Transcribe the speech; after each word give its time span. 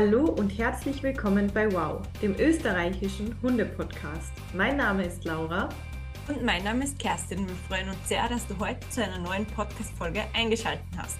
Hallo 0.00 0.26
und 0.26 0.56
herzlich 0.56 1.02
willkommen 1.02 1.50
bei 1.52 1.72
Wow, 1.72 2.02
dem 2.22 2.36
österreichischen 2.38 3.34
Hunde-Podcast. 3.42 4.30
Mein 4.54 4.76
Name 4.76 5.04
ist 5.04 5.24
Laura. 5.24 5.68
Und 6.28 6.44
mein 6.44 6.62
Name 6.62 6.84
ist 6.84 7.00
Kerstin. 7.00 7.48
Wir 7.48 7.56
freuen 7.66 7.88
uns 7.88 8.08
sehr, 8.08 8.28
dass 8.28 8.46
du 8.46 8.56
heute 8.60 8.78
zu 8.90 9.02
einer 9.02 9.18
neuen 9.18 9.44
Podcast-Folge 9.44 10.22
eingeschaltet 10.34 10.86
hast. 10.96 11.18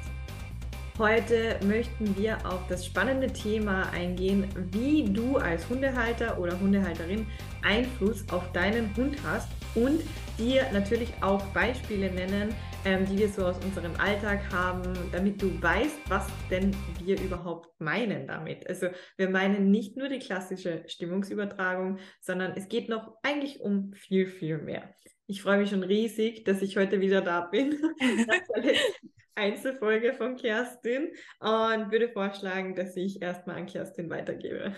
Heute 0.96 1.58
möchten 1.66 2.16
wir 2.16 2.38
auf 2.46 2.60
das 2.68 2.86
spannende 2.86 3.26
Thema 3.32 3.90
eingehen, 3.90 4.46
wie 4.70 5.12
du 5.12 5.38
als 5.38 5.68
Hundehalter 5.68 6.38
oder 6.38 6.56
Hundehalterin 6.60 7.26
Einfluss 7.64 8.24
auf 8.30 8.52
deinen 8.52 8.94
Hund 8.96 9.16
hast 9.26 9.48
und 9.74 10.02
dir 10.38 10.70
natürlich 10.72 11.12
auch 11.20 11.44
Beispiele 11.48 12.10
nennen, 12.10 12.54
ähm, 12.84 13.04
die 13.06 13.18
wir 13.18 13.28
so 13.28 13.44
aus 13.44 13.62
unserem 13.64 13.94
Alltag 13.96 14.40
haben, 14.52 14.82
damit 15.12 15.42
du 15.42 15.62
weißt, 15.62 15.98
was 16.08 16.26
denn 16.50 16.74
wir 17.02 17.20
überhaupt 17.20 17.80
meinen 17.80 18.26
damit. 18.26 18.66
Also 18.68 18.88
wir 19.16 19.28
meinen 19.28 19.70
nicht 19.70 19.96
nur 19.96 20.08
die 20.08 20.20
klassische 20.20 20.84
Stimmungsübertragung, 20.86 21.98
sondern 22.20 22.52
es 22.56 22.68
geht 22.68 22.88
noch 22.88 23.16
eigentlich 23.22 23.60
um 23.60 23.92
viel, 23.94 24.26
viel 24.26 24.58
mehr. 24.58 24.94
Ich 25.26 25.42
freue 25.42 25.58
mich 25.58 25.70
schon 25.70 25.82
riesig, 25.82 26.44
dass 26.44 26.62
ich 26.62 26.76
heute 26.76 27.00
wieder 27.00 27.20
da 27.20 27.42
bin. 27.42 27.78
Einzelfolge 29.34 30.14
von 30.14 30.36
Kerstin 30.36 31.12
und 31.38 31.92
würde 31.92 32.08
vorschlagen, 32.08 32.74
dass 32.74 32.96
ich 32.96 33.22
erstmal 33.22 33.56
an 33.56 33.66
Kerstin 33.66 34.10
weitergebe. 34.10 34.74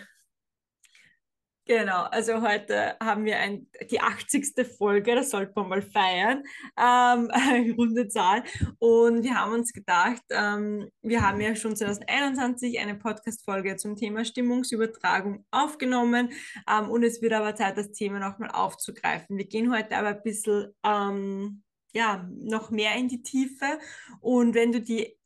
Genau, 1.70 2.02
also 2.10 2.42
heute 2.42 2.97
haben 3.01 3.24
wir 3.24 3.38
ein, 3.38 3.69
die 3.92 4.01
80. 4.01 4.66
Folge, 4.77 5.15
das 5.15 5.30
sollte 5.30 5.52
man 5.55 5.69
mal 5.69 5.83
feiern, 5.83 6.43
ähm, 6.77 7.30
runde 7.79 8.09
Zahl. 8.09 8.43
Und 8.80 9.23
wir 9.23 9.37
haben 9.37 9.52
uns 9.52 9.73
gedacht, 9.73 10.20
ähm, 10.30 10.90
wir 11.01 11.23
haben 11.23 11.40
ja 11.40 11.54
schon 11.54 11.77
2021 11.77 12.80
eine 12.80 12.96
Podcast-Folge 12.96 13.77
zum 13.77 13.95
Thema 13.95 14.24
Stimmungsübertragung 14.24 15.46
aufgenommen 15.52 16.30
ähm, 16.68 16.90
und 16.90 17.04
es 17.04 17.23
wird 17.23 17.35
aber 17.35 17.54
Zeit, 17.54 17.79
das 17.79 17.93
Thema 17.93 18.18
nochmal 18.18 18.51
aufzugreifen. 18.51 19.38
Wir 19.38 19.46
gehen 19.46 19.73
heute 19.73 19.96
aber 19.96 20.09
ein 20.09 20.23
bisschen 20.24 20.74
ähm, 20.84 21.62
ja, 21.93 22.29
noch 22.32 22.73
mehr 22.73 22.96
in 22.96 23.07
die 23.07 23.23
Tiefe 23.23 23.79
und 24.21 24.55
wenn 24.55 24.73
du 24.73 24.80
die 24.80 25.20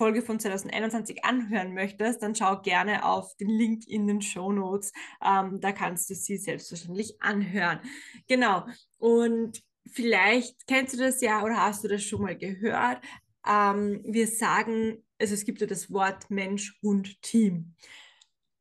Folge 0.00 0.22
von 0.22 0.40
2021 0.40 1.26
anhören 1.26 1.74
möchtest, 1.74 2.22
dann 2.22 2.34
schau 2.34 2.62
gerne 2.62 3.04
auf 3.04 3.36
den 3.36 3.50
Link 3.50 3.86
in 3.86 4.06
den 4.06 4.22
Show 4.22 4.50
Notes. 4.50 4.94
Ähm, 5.22 5.60
da 5.60 5.72
kannst 5.72 6.08
du 6.08 6.14
sie 6.14 6.38
selbstverständlich 6.38 7.20
anhören. 7.20 7.80
Genau. 8.26 8.64
Und 8.96 9.62
vielleicht 9.86 10.66
kennst 10.66 10.94
du 10.94 10.98
das 10.98 11.20
ja 11.20 11.44
oder 11.44 11.58
hast 11.58 11.84
du 11.84 11.88
das 11.88 12.02
schon 12.02 12.22
mal 12.22 12.34
gehört. 12.34 13.04
Ähm, 13.46 14.00
wir 14.06 14.26
sagen, 14.26 15.04
also 15.18 15.34
es 15.34 15.44
gibt 15.44 15.60
ja 15.60 15.66
das 15.66 15.92
Wort 15.92 16.30
Mensch, 16.30 16.80
Hund, 16.82 17.20
Team. 17.20 17.74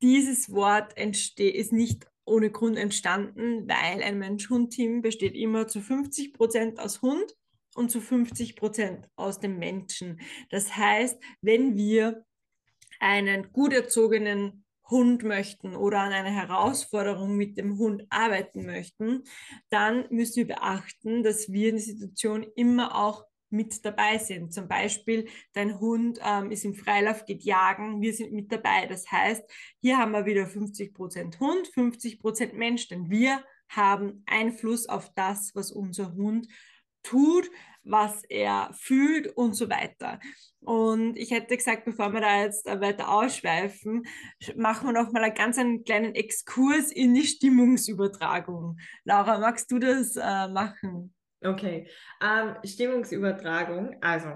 Dieses 0.01 0.51
Wort 0.51 0.97
entsteht, 0.97 1.55
ist 1.55 1.71
nicht 1.71 2.05
ohne 2.25 2.51
Grund 2.51 2.77
entstanden, 2.77 3.65
weil 3.65 4.03
ein 4.03 4.19
Mensch-Hund-Team 4.19 5.01
besteht 5.01 5.35
immer 5.35 5.69
zu 5.69 5.79
50 5.79 6.33
Prozent 6.33 6.81
aus 6.81 7.01
Hund 7.01 7.33
und 7.75 7.91
zu 7.91 8.01
50 8.01 8.55
Prozent 8.55 9.07
aus 9.15 9.39
dem 9.39 9.59
Menschen. 9.59 10.19
Das 10.49 10.75
heißt, 10.75 11.21
wenn 11.41 11.75
wir 11.75 12.23
einen 12.99 13.51
gut 13.51 13.73
erzogenen 13.73 14.65
Hund 14.89 15.23
möchten 15.23 15.75
oder 15.75 15.99
an 15.99 16.11
einer 16.11 16.31
Herausforderung 16.31 17.35
mit 17.37 17.57
dem 17.57 17.77
Hund 17.77 18.05
arbeiten 18.09 18.65
möchten, 18.65 19.23
dann 19.69 20.05
müssen 20.09 20.37
wir 20.37 20.55
beachten, 20.55 21.23
dass 21.23 21.51
wir 21.51 21.69
in 21.69 21.75
der 21.75 21.85
Situation 21.85 22.45
immer 22.55 22.95
auch 22.95 23.25
mit 23.51 23.83
dabei 23.83 24.17
sind. 24.17 24.53
Zum 24.53 24.67
Beispiel, 24.67 25.27
dein 25.53 25.79
Hund 25.79 26.19
ähm, 26.23 26.51
ist 26.51 26.65
im 26.65 26.75
Freilauf, 26.75 27.25
geht 27.25 27.43
jagen, 27.43 28.01
wir 28.01 28.13
sind 28.13 28.31
mit 28.31 28.51
dabei. 28.51 28.85
Das 28.85 29.11
heißt, 29.11 29.43
hier 29.81 29.97
haben 29.97 30.11
wir 30.11 30.25
wieder 30.25 30.45
50 30.45 30.93
Prozent 30.93 31.39
Hund, 31.39 31.67
50 31.67 32.19
Prozent 32.19 32.53
Mensch, 32.53 32.87
denn 32.87 33.09
wir 33.09 33.43
haben 33.67 34.23
Einfluss 34.25 34.87
auf 34.87 35.11
das, 35.13 35.51
was 35.55 35.71
unser 35.71 36.13
Hund 36.13 36.47
tut, 37.03 37.49
was 37.83 38.23
er 38.25 38.69
fühlt 38.73 39.27
und 39.35 39.53
so 39.53 39.69
weiter. 39.69 40.19
Und 40.61 41.17
ich 41.17 41.31
hätte 41.31 41.55
gesagt, 41.55 41.85
bevor 41.85 42.13
wir 42.13 42.21
da 42.21 42.43
jetzt 42.43 42.65
weiter 42.65 43.09
ausschweifen, 43.09 44.03
machen 44.55 44.87
wir 44.87 44.93
noch 44.93 45.11
mal 45.11 45.23
einen 45.23 45.33
ganz 45.33 45.57
einen 45.57 45.83
kleinen 45.83 46.15
Exkurs 46.15 46.91
in 46.91 47.13
die 47.13 47.25
Stimmungsübertragung. 47.25 48.77
Laura, 49.05 49.39
magst 49.39 49.71
du 49.71 49.79
das 49.79 50.15
äh, 50.15 50.47
machen? 50.49 51.13
Okay, 51.41 51.87
ähm, 52.21 52.55
Stimmungsübertragung. 52.63 53.95
Also 54.01 54.29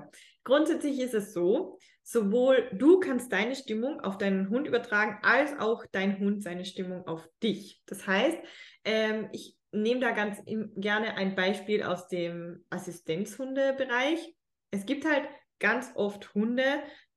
grundsätzlich 0.44 1.00
ist 1.00 1.14
es 1.14 1.34
so, 1.34 1.78
sowohl 2.02 2.70
du 2.74 3.00
kannst 3.00 3.32
deine 3.32 3.56
Stimmung 3.56 4.00
auf 4.00 4.18
deinen 4.18 4.50
Hund 4.50 4.68
übertragen, 4.68 5.20
als 5.22 5.60
auch 5.60 5.86
dein 5.92 6.20
Hund 6.20 6.44
seine 6.44 6.66
Stimmung 6.66 7.06
auf 7.08 7.28
dich. 7.42 7.82
Das 7.86 8.08
heißt, 8.08 8.38
ähm, 8.86 9.30
ich 9.34 9.58
nehme 9.74 10.00
da 10.00 10.12
ganz 10.12 10.42
gerne 10.76 11.18
ein 11.18 11.36
Beispiel 11.36 11.84
aus 11.84 12.08
dem 12.08 12.64
Assistenzhundebereich. 12.70 14.36
Es 14.72 14.86
gibt 14.86 15.06
halt 15.06 15.28
ganz 15.60 15.92
oft 15.96 16.34
Hunde, 16.34 16.64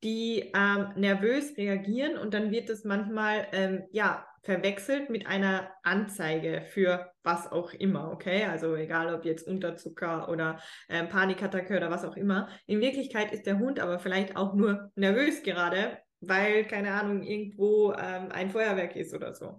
die 0.02 0.52
ähm, 0.54 0.92
nervös 0.96 1.56
reagieren 1.56 2.16
und 2.16 2.34
dann 2.34 2.50
wird 2.50 2.70
es 2.70 2.84
manchmal 2.84 3.48
ähm, 3.52 3.84
ja 3.90 4.26
verwechselt 4.42 5.10
mit 5.10 5.26
einer 5.26 5.68
Anzeige 5.82 6.62
für 6.68 7.10
was 7.24 7.50
auch 7.50 7.72
immer, 7.72 8.12
okay? 8.12 8.44
Also 8.44 8.76
egal 8.76 9.12
ob 9.12 9.24
jetzt 9.24 9.46
Unterzucker 9.46 10.28
oder 10.28 10.60
äh, 10.88 11.04
Panikattacke 11.04 11.76
oder 11.76 11.90
was 11.90 12.04
auch 12.04 12.16
immer. 12.16 12.48
In 12.66 12.80
Wirklichkeit 12.80 13.32
ist 13.32 13.46
der 13.46 13.58
Hund 13.58 13.80
aber 13.80 13.98
vielleicht 13.98 14.36
auch 14.36 14.54
nur 14.54 14.92
nervös 14.94 15.42
gerade, 15.42 15.98
weil 16.20 16.64
keine 16.64 16.92
Ahnung 16.92 17.22
irgendwo 17.24 17.92
ähm, 17.92 18.30
ein 18.30 18.50
Feuerwerk 18.50 18.94
ist 18.94 19.12
oder 19.12 19.34
so. 19.34 19.58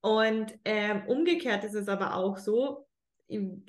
Und 0.00 0.56
ähm, 0.64 1.02
umgekehrt 1.06 1.64
ist 1.64 1.74
es 1.74 1.88
aber 1.88 2.14
auch 2.14 2.38
so, 2.38 2.86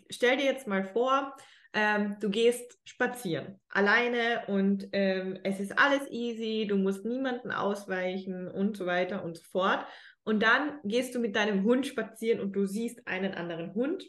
stell 0.10 0.38
dir 0.38 0.46
jetzt 0.46 0.68
mal 0.68 0.84
vor, 0.84 1.36
ähm, 1.74 2.18
du 2.20 2.30
gehst 2.30 2.80
spazieren 2.86 3.60
alleine 3.70 4.44
und 4.48 4.88
ähm, 4.94 5.38
es 5.44 5.60
ist 5.60 5.78
alles 5.78 6.10
easy, 6.10 6.66
du 6.68 6.76
musst 6.76 7.06
niemanden 7.06 7.52
ausweichen 7.52 8.48
und 8.48 8.78
so 8.78 8.86
weiter 8.86 9.24
und 9.24 9.38
so 9.38 9.44
fort. 9.44 9.86
Und 10.24 10.44
dann 10.44 10.80
gehst 10.84 11.16
du 11.16 11.20
mit 11.20 11.36
deinem 11.36 11.64
Hund 11.64 11.88
spazieren 11.88 12.40
und 12.42 12.54
du 12.54 12.66
siehst 12.66 13.08
einen 13.08 13.34
anderen 13.34 13.74
Hund 13.74 14.04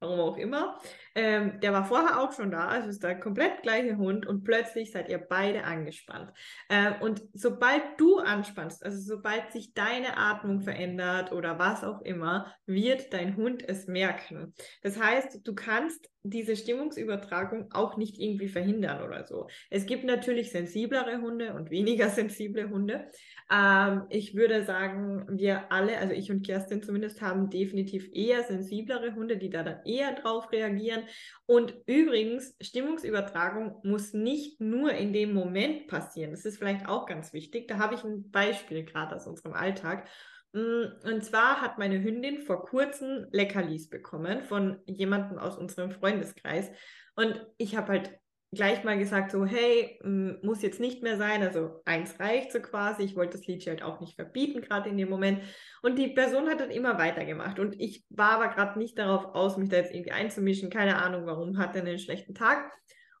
warum 0.00 0.20
auch 0.20 0.36
immer. 0.36 0.78
Ähm, 1.14 1.60
der 1.60 1.72
war 1.72 1.84
vorher 1.84 2.20
auch 2.20 2.32
schon 2.32 2.50
da, 2.50 2.68
also 2.68 2.88
ist 2.88 3.02
der 3.02 3.18
komplett 3.18 3.62
gleiche 3.62 3.96
Hund 3.96 4.26
und 4.26 4.44
plötzlich 4.44 4.92
seid 4.92 5.08
ihr 5.08 5.18
beide 5.18 5.64
angespannt. 5.64 6.32
Ähm, 6.68 6.94
und 7.00 7.22
sobald 7.34 7.82
du 7.98 8.18
anspannst, 8.18 8.84
also 8.84 8.98
sobald 8.98 9.52
sich 9.52 9.74
deine 9.74 10.16
Atmung 10.16 10.60
verändert 10.62 11.32
oder 11.32 11.58
was 11.58 11.84
auch 11.84 12.00
immer, 12.02 12.52
wird 12.66 13.12
dein 13.12 13.36
Hund 13.36 13.68
es 13.68 13.86
merken. 13.86 14.54
Das 14.82 14.98
heißt, 14.98 15.46
du 15.46 15.54
kannst 15.54 16.08
diese 16.22 16.56
Stimmungsübertragung 16.56 17.72
auch 17.72 17.96
nicht 17.96 18.18
irgendwie 18.18 18.48
verhindern 18.48 19.02
oder 19.02 19.26
so. 19.26 19.48
Es 19.70 19.86
gibt 19.86 20.04
natürlich 20.04 20.50
sensiblere 20.50 21.20
Hunde 21.20 21.54
und 21.54 21.70
weniger 21.70 22.08
sensible 22.10 22.68
Hunde. 22.68 23.10
Ähm, 23.52 24.04
ich 24.10 24.34
würde 24.36 24.64
sagen, 24.64 25.26
wir 25.28 25.72
alle, 25.72 25.98
also 25.98 26.14
ich 26.14 26.30
und 26.30 26.46
Kerstin 26.46 26.82
zumindest, 26.82 27.20
haben 27.20 27.50
definitiv 27.50 28.08
eher 28.14 28.44
sensiblere 28.44 29.14
Hunde, 29.14 29.36
die 29.36 29.50
da 29.50 29.64
dann 29.64 29.84
eher 29.84 30.12
drauf 30.14 30.52
reagieren. 30.52 31.02
Und 31.46 31.74
übrigens, 31.86 32.54
Stimmungsübertragung 32.60 33.80
muss 33.82 34.12
nicht 34.14 34.60
nur 34.60 34.92
in 34.92 35.12
dem 35.12 35.34
Moment 35.34 35.88
passieren. 35.88 36.30
Das 36.30 36.44
ist 36.44 36.58
vielleicht 36.58 36.88
auch 36.88 37.06
ganz 37.06 37.32
wichtig. 37.32 37.66
Da 37.66 37.78
habe 37.78 37.96
ich 37.96 38.04
ein 38.04 38.30
Beispiel 38.30 38.84
gerade 38.84 39.16
aus 39.16 39.26
unserem 39.26 39.54
Alltag. 39.54 40.06
Mm, 40.52 40.84
und 41.04 41.24
zwar 41.24 41.60
hat 41.60 41.76
meine 41.76 42.00
Hündin 42.02 42.42
vor 42.42 42.64
kurzem 42.64 43.26
Leckerlis 43.32 43.88
bekommen 43.88 44.44
von 44.44 44.78
jemandem 44.86 45.38
aus 45.38 45.58
unserem 45.58 45.90
Freundeskreis. 45.90 46.70
Und 47.16 47.44
ich 47.56 47.76
habe 47.76 47.88
halt 47.88 48.19
gleich 48.52 48.82
mal 48.82 48.98
gesagt, 48.98 49.30
so, 49.30 49.44
hey, 49.44 49.98
muss 50.42 50.62
jetzt 50.62 50.80
nicht 50.80 51.02
mehr 51.02 51.16
sein, 51.16 51.42
also 51.42 51.82
eins 51.84 52.18
reicht 52.18 52.50
so 52.52 52.60
quasi. 52.60 53.04
Ich 53.04 53.14
wollte 53.14 53.38
das 53.38 53.46
Lied 53.46 53.64
halt 53.66 53.82
auch 53.82 54.00
nicht 54.00 54.16
verbieten, 54.16 54.60
gerade 54.60 54.88
in 54.88 54.96
dem 54.96 55.08
Moment. 55.08 55.40
Und 55.82 55.98
die 55.98 56.08
Person 56.08 56.48
hat 56.48 56.60
dann 56.60 56.70
immer 56.70 56.98
weitergemacht. 56.98 57.60
Und 57.60 57.80
ich 57.80 58.04
war 58.10 58.32
aber 58.32 58.48
gerade 58.48 58.78
nicht 58.78 58.98
darauf 58.98 59.34
aus, 59.34 59.56
mich 59.56 59.68
da 59.68 59.76
jetzt 59.76 59.94
irgendwie 59.94 60.12
einzumischen. 60.12 60.68
Keine 60.68 61.00
Ahnung, 61.00 61.26
warum, 61.26 61.58
hat 61.58 61.76
er 61.76 61.82
einen 61.82 61.98
schlechten 61.98 62.34
Tag. 62.34 62.72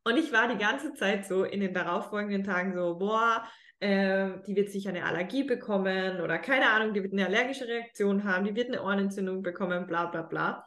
Und 0.02 0.16
ich 0.16 0.32
war 0.32 0.48
die 0.48 0.58
ganze 0.58 0.94
Zeit 0.94 1.26
so 1.26 1.44
in 1.44 1.60
den 1.60 1.74
darauffolgenden 1.74 2.42
Tagen 2.42 2.74
so, 2.74 2.98
boah, 2.98 3.44
äh, 3.80 4.30
die 4.46 4.56
wird 4.56 4.70
sicher 4.70 4.90
eine 4.90 5.04
Allergie 5.04 5.44
bekommen 5.44 6.20
oder 6.20 6.38
keine 6.38 6.70
Ahnung, 6.70 6.92
die 6.92 7.02
wird 7.02 7.12
eine 7.12 7.26
allergische 7.26 7.66
Reaktion 7.66 8.24
haben, 8.24 8.44
die 8.44 8.54
wird 8.54 8.68
eine 8.68 8.82
Ohrenentzündung 8.82 9.42
bekommen, 9.42 9.86
bla 9.86 10.06
bla 10.06 10.22
bla. 10.22 10.64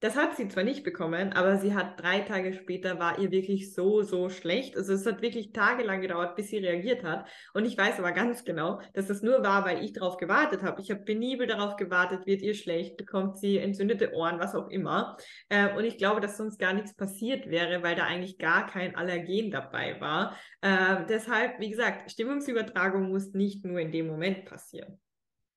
Das 0.00 0.14
hat 0.14 0.36
sie 0.36 0.48
zwar 0.48 0.62
nicht 0.62 0.84
bekommen, 0.84 1.32
aber 1.32 1.56
sie 1.56 1.74
hat 1.74 2.00
drei 2.00 2.20
Tage 2.20 2.52
später 2.52 3.00
war 3.00 3.18
ihr 3.18 3.32
wirklich 3.32 3.74
so, 3.74 4.02
so 4.02 4.28
schlecht. 4.28 4.76
Also 4.76 4.92
es 4.92 5.04
hat 5.04 5.22
wirklich 5.22 5.52
tagelang 5.52 6.00
gedauert, 6.00 6.36
bis 6.36 6.48
sie 6.48 6.58
reagiert 6.58 7.02
hat. 7.02 7.26
Und 7.52 7.64
ich 7.64 7.76
weiß 7.76 7.98
aber 7.98 8.12
ganz 8.12 8.44
genau, 8.44 8.80
dass 8.94 9.08
das 9.08 9.22
nur 9.22 9.42
war, 9.42 9.64
weil 9.64 9.84
ich 9.84 9.94
darauf 9.94 10.16
gewartet 10.16 10.62
habe. 10.62 10.80
Ich 10.80 10.90
habe 10.92 11.02
penibel 11.02 11.48
darauf 11.48 11.74
gewartet, 11.76 12.26
wird 12.26 12.42
ihr 12.42 12.54
schlecht, 12.54 12.96
bekommt 12.96 13.38
sie 13.38 13.58
entzündete 13.58 14.12
Ohren, 14.14 14.38
was 14.38 14.54
auch 14.54 14.68
immer. 14.68 15.16
Ähm, 15.50 15.76
und 15.76 15.84
ich 15.84 15.98
glaube, 15.98 16.20
dass 16.20 16.36
sonst 16.36 16.58
gar 16.58 16.74
nichts 16.74 16.94
passiert 16.94 17.50
wäre, 17.50 17.82
weil 17.82 17.96
da 17.96 18.04
eigentlich 18.04 18.38
gar 18.38 18.66
kein 18.66 18.94
Allergen 18.94 19.50
dabei 19.50 20.00
war. 20.00 20.36
Ähm, 20.62 21.06
deshalb, 21.08 21.58
wie 21.58 21.70
gesagt, 21.70 22.10
Stimmungsübertragung 22.10 23.08
muss 23.08 23.32
nicht 23.32 23.64
nur 23.64 23.80
in 23.80 23.90
dem 23.90 24.06
Moment 24.06 24.44
passieren. 24.44 25.00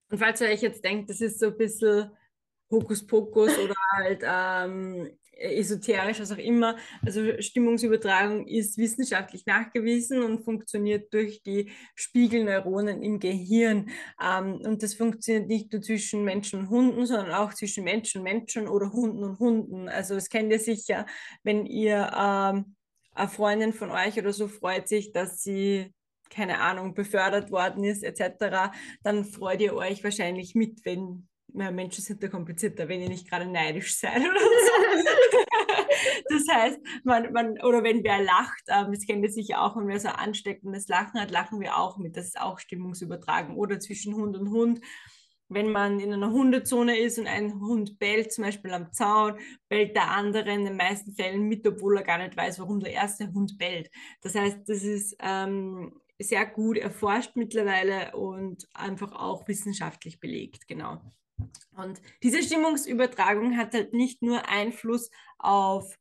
Und 0.10 0.18
falls 0.18 0.42
ihr 0.42 0.48
euch 0.50 0.62
jetzt 0.62 0.84
denkt, 0.84 1.10
das 1.10 1.22
ist 1.22 1.40
so 1.40 1.48
ein 1.48 1.58
bisschen 1.58 2.12
Hokuspokus 2.72 3.58
oder 3.58 3.76
halt 3.98 4.24
ähm, 4.24 5.12
esoterisch, 5.42 6.20
was 6.20 6.32
auch 6.32 6.38
immer. 6.38 6.78
Also 7.04 7.42
Stimmungsübertragung 7.42 8.48
ist 8.48 8.78
wissenschaftlich 8.78 9.46
nachgewiesen 9.46 10.22
und 10.22 10.44
funktioniert 10.44 11.14
durch 11.14 11.42
die 11.44 11.72
Spiegelneuronen 11.96 13.02
im 13.02 13.20
Gehirn. 13.20 13.90
Ähm, 14.24 14.62
und 14.64 14.84
das 14.84 14.94
funktioniert 14.94 15.48
nicht 15.48 15.74
nur 15.74 15.82
zwischen 15.82 16.24
Menschen 16.24 16.62
und 16.62 16.70
Hunden, 16.70 17.06
sondern 17.06 17.32
auch 17.32 17.54
zwischen 17.54 17.84
Menschen 17.84 18.20
und 18.20 18.24
Menschen 18.24 18.68
oder 18.68 18.92
Hunden 18.92 19.24
und 19.24 19.40
Hunden. 19.40 19.90
Also 19.90 20.16
es 20.16 20.30
kennt 20.30 20.52
ihr 20.52 20.60
sicher, 20.60 21.06
wenn 21.44 21.66
ihr 21.66 22.12
ähm, 22.16 22.76
eine 23.14 23.30
Freundin 23.30 23.74
von 23.74 23.92
euch 23.92 24.18
oder 24.18 24.34
so 24.34 24.48
freut 24.48 24.88
sich, 24.88 25.12
dass 25.12 25.44
sie 25.44 25.94
keine 26.30 26.62
Ahnung, 26.62 26.94
befördert 26.94 27.52
worden 27.52 27.84
ist, 27.84 28.04
etc., 28.04 28.72
dann 29.04 29.26
freut 29.26 29.60
ihr 29.60 29.76
euch 29.76 30.02
wahrscheinlich 30.02 30.56
mit, 30.56 30.86
wenn 30.86 31.28
Menschen 31.54 32.04
sind 32.04 32.24
da 32.24 32.28
komplizierter, 32.28 32.88
wenn 32.88 33.02
ihr 33.02 33.10
nicht 33.10 33.30
gerade 33.30 33.46
neidisch 33.46 33.98
seid 33.98 34.20
oder 34.20 34.40
so. 34.40 35.38
das 36.30 36.48
heißt, 36.56 36.80
man, 37.04 37.32
man, 37.34 37.62
oder 37.62 37.84
wenn 37.84 38.04
wer 38.04 38.24
lacht, 38.24 38.64
ähm, 38.68 38.92
das 38.94 39.06
kennt 39.06 39.24
ihr 39.24 39.32
sicher 39.32 39.62
auch, 39.62 39.76
wenn 39.76 39.88
wer 39.88 40.00
so 40.00 40.10
ansteckendes 40.10 40.88
Lachen 40.88 41.20
hat, 41.20 41.32
lachen 41.32 41.60
wir 41.60 41.78
auch 41.78 41.98
mit. 41.98 42.18
Das 42.18 42.26
ist 42.26 42.40
auch 42.40 42.60
Stimmungsübertragen. 42.60 43.56
Oder 43.56 43.80
zwischen 43.80 44.16
Hund 44.16 44.38
und 44.38 44.50
Hund. 44.52 44.82
Wenn 45.50 45.70
man 45.70 46.00
in 46.00 46.14
einer 46.14 46.32
Hundezone 46.32 46.98
ist 46.98 47.20
und 47.20 47.28
ein 47.28 47.60
Hund 47.60 48.00
bellt, 48.00 48.32
zum 48.32 48.46
Beispiel 48.46 48.72
am 48.72 48.94
Zaun, 48.94 49.38
bellt 49.68 49.96
der 49.98 50.10
andere 50.12 50.50
in 50.54 50.64
den 50.64 50.78
meisten 50.78 51.14
Fällen 51.14 51.44
mit, 51.44 51.68
obwohl 51.68 51.98
er 51.98 52.04
gar 52.04 52.20
nicht 52.20 52.38
weiß, 52.38 52.60
warum 52.60 52.80
der 52.80 52.94
erste 52.94 53.32
Hund 53.34 53.58
bellt. 53.58 53.92
Das 54.22 54.34
heißt, 54.34 54.60
das 54.66 54.84
ist 54.84 55.18
ähm, 55.20 55.92
sehr 56.24 56.46
gut 56.46 56.78
erforscht 56.78 57.36
mittlerweile 57.36 58.16
und 58.16 58.68
einfach 58.74 59.12
auch 59.12 59.48
wissenschaftlich 59.48 60.20
belegt, 60.20 60.68
genau. 60.68 61.02
Und 61.76 62.02
diese 62.24 62.44
Stimmungsübertragung 62.44 63.58
hat 63.58 63.74
halt 63.74 63.94
nicht 63.94 64.22
nur 64.22 64.48
Einfluss 64.48 65.10
auf 65.40 65.98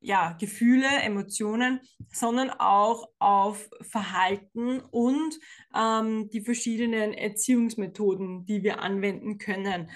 ja, 0.00 0.36
Gefühle, 0.38 0.86
Emotionen, 1.02 1.80
sondern 2.12 2.50
auch 2.50 3.08
auf 3.18 3.68
Verhalten 3.80 4.80
und 4.80 5.38
ähm, 5.74 6.28
die 6.30 6.42
verschiedenen 6.42 7.12
Erziehungsmethoden, 7.12 8.44
die 8.44 8.62
wir 8.62 8.80
anwenden 8.82 9.38
können. 9.38 9.90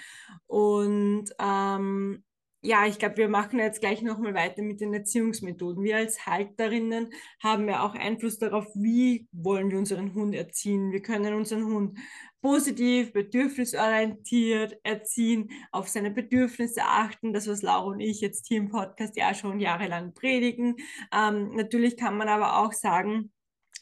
Und 0.47 1.29
ähm, 1.39 2.23
ja, 2.63 2.85
ich 2.85 2.99
glaube, 2.99 3.17
wir 3.17 3.27
machen 3.27 3.57
jetzt 3.59 3.81
gleich 3.81 4.03
nochmal 4.03 4.35
weiter 4.35 4.61
mit 4.61 4.81
den 4.81 4.93
Erziehungsmethoden. 4.93 5.83
Wir 5.83 5.97
als 5.97 6.27
Halterinnen 6.27 7.11
haben 7.41 7.67
ja 7.67 7.83
auch 7.83 7.95
Einfluss 7.95 8.37
darauf, 8.37 8.67
wie 8.75 9.27
wollen 9.31 9.71
wir 9.71 9.79
unseren 9.79 10.13
Hund 10.13 10.35
erziehen. 10.35 10.91
Wir 10.91 11.01
können 11.01 11.33
unseren 11.33 11.65
Hund 11.65 11.97
positiv, 12.41 13.13
bedürfnisorientiert 13.13 14.79
erziehen, 14.83 15.49
auf 15.71 15.87
seine 15.87 16.11
Bedürfnisse 16.11 16.83
achten, 16.83 17.33
das, 17.33 17.47
was 17.47 17.61
Laura 17.61 17.91
und 17.91 17.99
ich 17.99 18.21
jetzt 18.21 18.47
hier 18.47 18.57
im 18.57 18.69
Podcast 18.69 19.15
ja 19.15 19.33
schon 19.33 19.59
jahrelang 19.59 20.13
predigen. 20.13 20.75
Ähm, 21.11 21.55
natürlich 21.55 21.97
kann 21.97 22.17
man 22.17 22.29
aber 22.29 22.57
auch 22.57 22.73
sagen, 22.73 23.31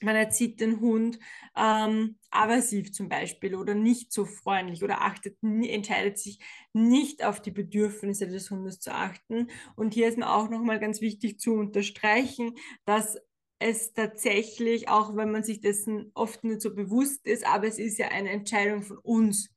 man 0.01 0.15
erzieht 0.15 0.61
den 0.61 0.79
Hund 0.79 1.19
ähm, 1.57 2.18
aversiv 2.31 2.91
zum 2.91 3.09
Beispiel 3.09 3.55
oder 3.55 3.73
nicht 3.73 4.11
so 4.11 4.25
freundlich 4.25 4.83
oder 4.83 5.01
achtet, 5.01 5.37
entscheidet 5.41 6.17
sich 6.17 6.39
nicht 6.73 7.23
auf 7.23 7.41
die 7.41 7.51
Bedürfnisse 7.51 8.27
des 8.27 8.51
Hundes 8.51 8.79
zu 8.79 8.93
achten. 8.93 9.47
Und 9.75 9.93
hier 9.93 10.07
ist 10.07 10.17
mir 10.17 10.33
auch 10.33 10.49
nochmal 10.49 10.79
ganz 10.79 11.01
wichtig 11.01 11.39
zu 11.39 11.53
unterstreichen, 11.53 12.55
dass 12.85 13.17
es 13.59 13.93
tatsächlich, 13.93 14.87
auch 14.87 15.15
wenn 15.15 15.31
man 15.31 15.43
sich 15.43 15.59
dessen 15.59 16.11
oft 16.13 16.43
nicht 16.43 16.61
so 16.61 16.73
bewusst 16.73 17.25
ist, 17.25 17.45
aber 17.45 17.67
es 17.67 17.77
ist 17.77 17.97
ja 17.97 18.07
eine 18.07 18.29
Entscheidung 18.29 18.83
von 18.83 18.97
uns, 18.99 19.49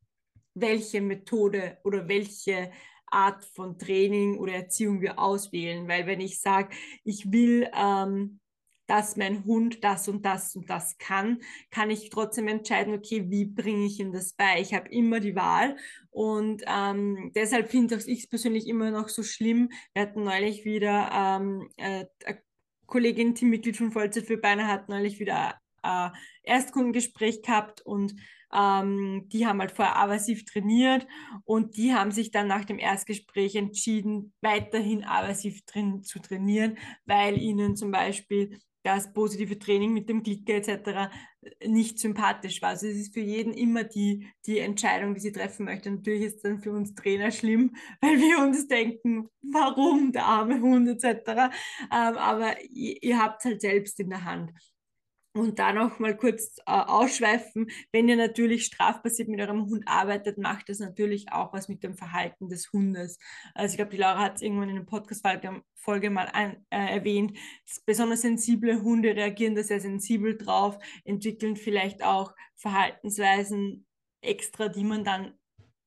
welche 0.54 1.00
Methode 1.00 1.78
oder 1.84 2.08
welche 2.08 2.72
Art 3.06 3.44
von 3.44 3.78
Training 3.78 4.38
oder 4.38 4.54
Erziehung 4.54 5.00
wir 5.00 5.18
auswählen. 5.18 5.86
Weil 5.86 6.06
wenn 6.06 6.20
ich 6.20 6.40
sage, 6.40 6.74
ich 7.04 7.30
will, 7.30 7.68
ähm, 7.74 8.40
dass 8.86 9.16
mein 9.16 9.44
Hund 9.44 9.84
das 9.84 10.08
und 10.08 10.24
das 10.24 10.54
und 10.56 10.68
das 10.68 10.98
kann, 10.98 11.38
kann 11.70 11.90
ich 11.90 12.10
trotzdem 12.10 12.48
entscheiden, 12.48 12.94
okay, 12.94 13.30
wie 13.30 13.44
bringe 13.44 13.86
ich 13.86 14.00
ihm 14.00 14.12
das 14.12 14.32
bei? 14.32 14.60
Ich 14.60 14.74
habe 14.74 14.88
immer 14.88 15.20
die 15.20 15.36
Wahl 15.36 15.76
und 16.10 16.62
ähm, 16.66 17.32
deshalb 17.34 17.70
finde 17.70 17.96
ich 18.06 18.20
es 18.20 18.28
persönlich 18.28 18.66
immer 18.66 18.90
noch 18.90 19.08
so 19.08 19.22
schlimm. 19.22 19.70
Wir 19.94 20.02
hatten 20.02 20.24
neulich 20.24 20.64
wieder 20.64 21.10
ähm, 21.12 21.68
äh, 21.76 22.06
Kollegin, 22.86 23.34
Teammitglied 23.34 23.76
von 23.76 23.92
Vollzeit 23.92 24.26
für 24.26 24.36
Beine 24.36 24.66
hat 24.66 24.88
neulich 24.88 25.18
wieder 25.18 25.54
äh, 25.82 26.10
Erstkundengespräch 26.42 27.42
gehabt 27.42 27.80
und 27.80 28.14
ähm, 28.52 29.28
die 29.28 29.46
haben 29.46 29.60
halt 29.60 29.72
vorher 29.72 29.96
aversiv 29.96 30.44
trainiert 30.44 31.06
und 31.44 31.76
die 31.76 31.94
haben 31.94 32.10
sich 32.10 32.30
dann 32.30 32.48
nach 32.48 32.64
dem 32.64 32.78
Erstgespräch 32.78 33.54
entschieden, 33.56 34.34
weiterhin 34.42 35.04
aversiv 35.04 35.64
drin 35.64 36.02
zu 36.02 36.18
trainieren, 36.18 36.76
weil 37.06 37.40
ihnen 37.40 37.76
zum 37.76 37.90
Beispiel 37.90 38.58
das 38.82 39.12
positive 39.12 39.58
Training 39.58 39.92
mit 39.92 40.08
dem 40.08 40.22
Klicker 40.22 40.54
etc. 40.54 41.12
nicht 41.66 41.98
sympathisch 41.98 42.62
war. 42.62 42.70
Also 42.70 42.86
es 42.86 42.96
ist 42.96 43.14
für 43.14 43.20
jeden 43.20 43.52
immer 43.52 43.84
die, 43.84 44.28
die 44.46 44.58
Entscheidung, 44.58 45.14
die 45.14 45.20
sie 45.20 45.32
treffen 45.32 45.66
möchte. 45.66 45.90
Natürlich 45.90 46.22
ist 46.22 46.36
es 46.36 46.42
dann 46.42 46.60
für 46.60 46.72
uns 46.72 46.94
Trainer 46.94 47.30
schlimm, 47.30 47.74
weil 48.00 48.18
wir 48.18 48.38
uns 48.38 48.66
denken, 48.66 49.28
warum 49.42 50.12
der 50.12 50.24
arme 50.24 50.60
Hund 50.60 50.88
etc. 50.88 51.04
Ähm, 51.28 51.50
aber 51.90 52.60
ihr, 52.62 53.02
ihr 53.02 53.18
habt 53.18 53.40
es 53.40 53.50
halt 53.50 53.60
selbst 53.60 54.00
in 54.00 54.10
der 54.10 54.24
Hand. 54.24 54.52
Und 55.34 55.58
da 55.58 55.72
noch 55.72 55.98
mal 55.98 56.14
kurz 56.14 56.58
äh, 56.58 56.72
ausschweifen, 56.72 57.70
wenn 57.90 58.06
ihr 58.06 58.16
natürlich 58.16 58.66
strafbasiert 58.66 59.28
mit 59.28 59.40
eurem 59.40 59.66
Hund 59.66 59.84
arbeitet, 59.86 60.36
macht 60.36 60.68
das 60.68 60.78
natürlich 60.78 61.32
auch 61.32 61.54
was 61.54 61.68
mit 61.68 61.82
dem 61.82 61.96
Verhalten 61.96 62.50
des 62.50 62.70
Hundes. 62.70 63.18
Also 63.54 63.72
ich 63.72 63.76
glaube, 63.78 63.92
die 63.92 63.96
Laura 63.96 64.18
hat 64.18 64.36
es 64.36 64.42
irgendwann 64.42 64.68
in 64.68 64.76
einer 64.76 64.84
Podcast-Folge 64.84 66.10
mal 66.10 66.28
ein, 66.34 66.66
äh, 66.68 66.96
erwähnt. 66.96 67.38
Besonders 67.86 68.20
sensible 68.20 68.82
Hunde 68.82 69.16
reagieren 69.16 69.54
da 69.54 69.62
sehr 69.62 69.80
sensibel 69.80 70.36
drauf, 70.36 70.78
entwickeln 71.04 71.56
vielleicht 71.56 72.04
auch 72.04 72.34
Verhaltensweisen 72.56 73.86
extra, 74.20 74.68
die 74.68 74.84
man 74.84 75.02
dann 75.02 75.32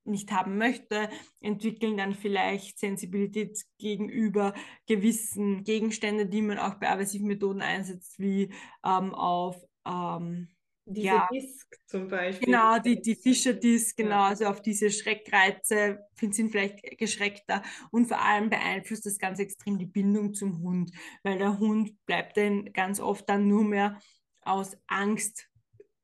nicht 0.06 0.31
haben 0.31 0.57
möchte, 0.57 1.10
entwickeln 1.42 1.98
dann 1.98 2.13
vielleicht 2.13 2.80
Sensibilität 2.80 3.60
gegenüber 3.78 4.54
gewissen 4.88 5.63
Gegenständen, 5.63 6.30
die 6.30 6.42
man 6.42 6.60
auch 6.60 6.75
bei 6.75 6.90
aversiven 6.90 7.28
Methoden 7.28 7.62
einsetzt, 7.62 8.19
wie 8.19 8.53
ähm, 8.84 9.13
auf 9.13 9.58
ähm, 9.86 10.50
diese 10.88 11.08
ja, 11.08 11.27
Disk 11.32 11.80
zum 11.88 12.08
Beispiel. 12.08 12.46
Genau, 12.46 12.77
die, 12.77 13.01
die 13.01 13.15
Fischer-Disk, 13.15 13.98
genau, 13.98 14.24
also 14.24 14.46
auf 14.46 14.62
diese 14.62 14.91
Schreckreize 14.91 16.00
sind 16.20 16.51
vielleicht 16.51 16.98
geschreckter 17.00 17.63
und 17.91 18.06
vor 18.06 18.22
allem 18.22 18.50
beeinflusst 18.50 19.06
das 19.06 19.18
ganz 19.18 19.39
extrem 19.39 19.80
die 19.80 19.88
Bindung 19.88 20.34
zum 20.34 20.62
Hund, 20.62 20.91
weil 21.24 21.39
der 21.39 21.58
Hund 21.58 21.94
bleibt 22.06 22.38
dann 22.38 22.72
ganz 22.72 23.00
oft 23.00 23.27
dann 23.27 23.48
nur 23.48 23.63
mehr 23.63 24.00
aus 24.41 24.77
Angst 24.86 25.50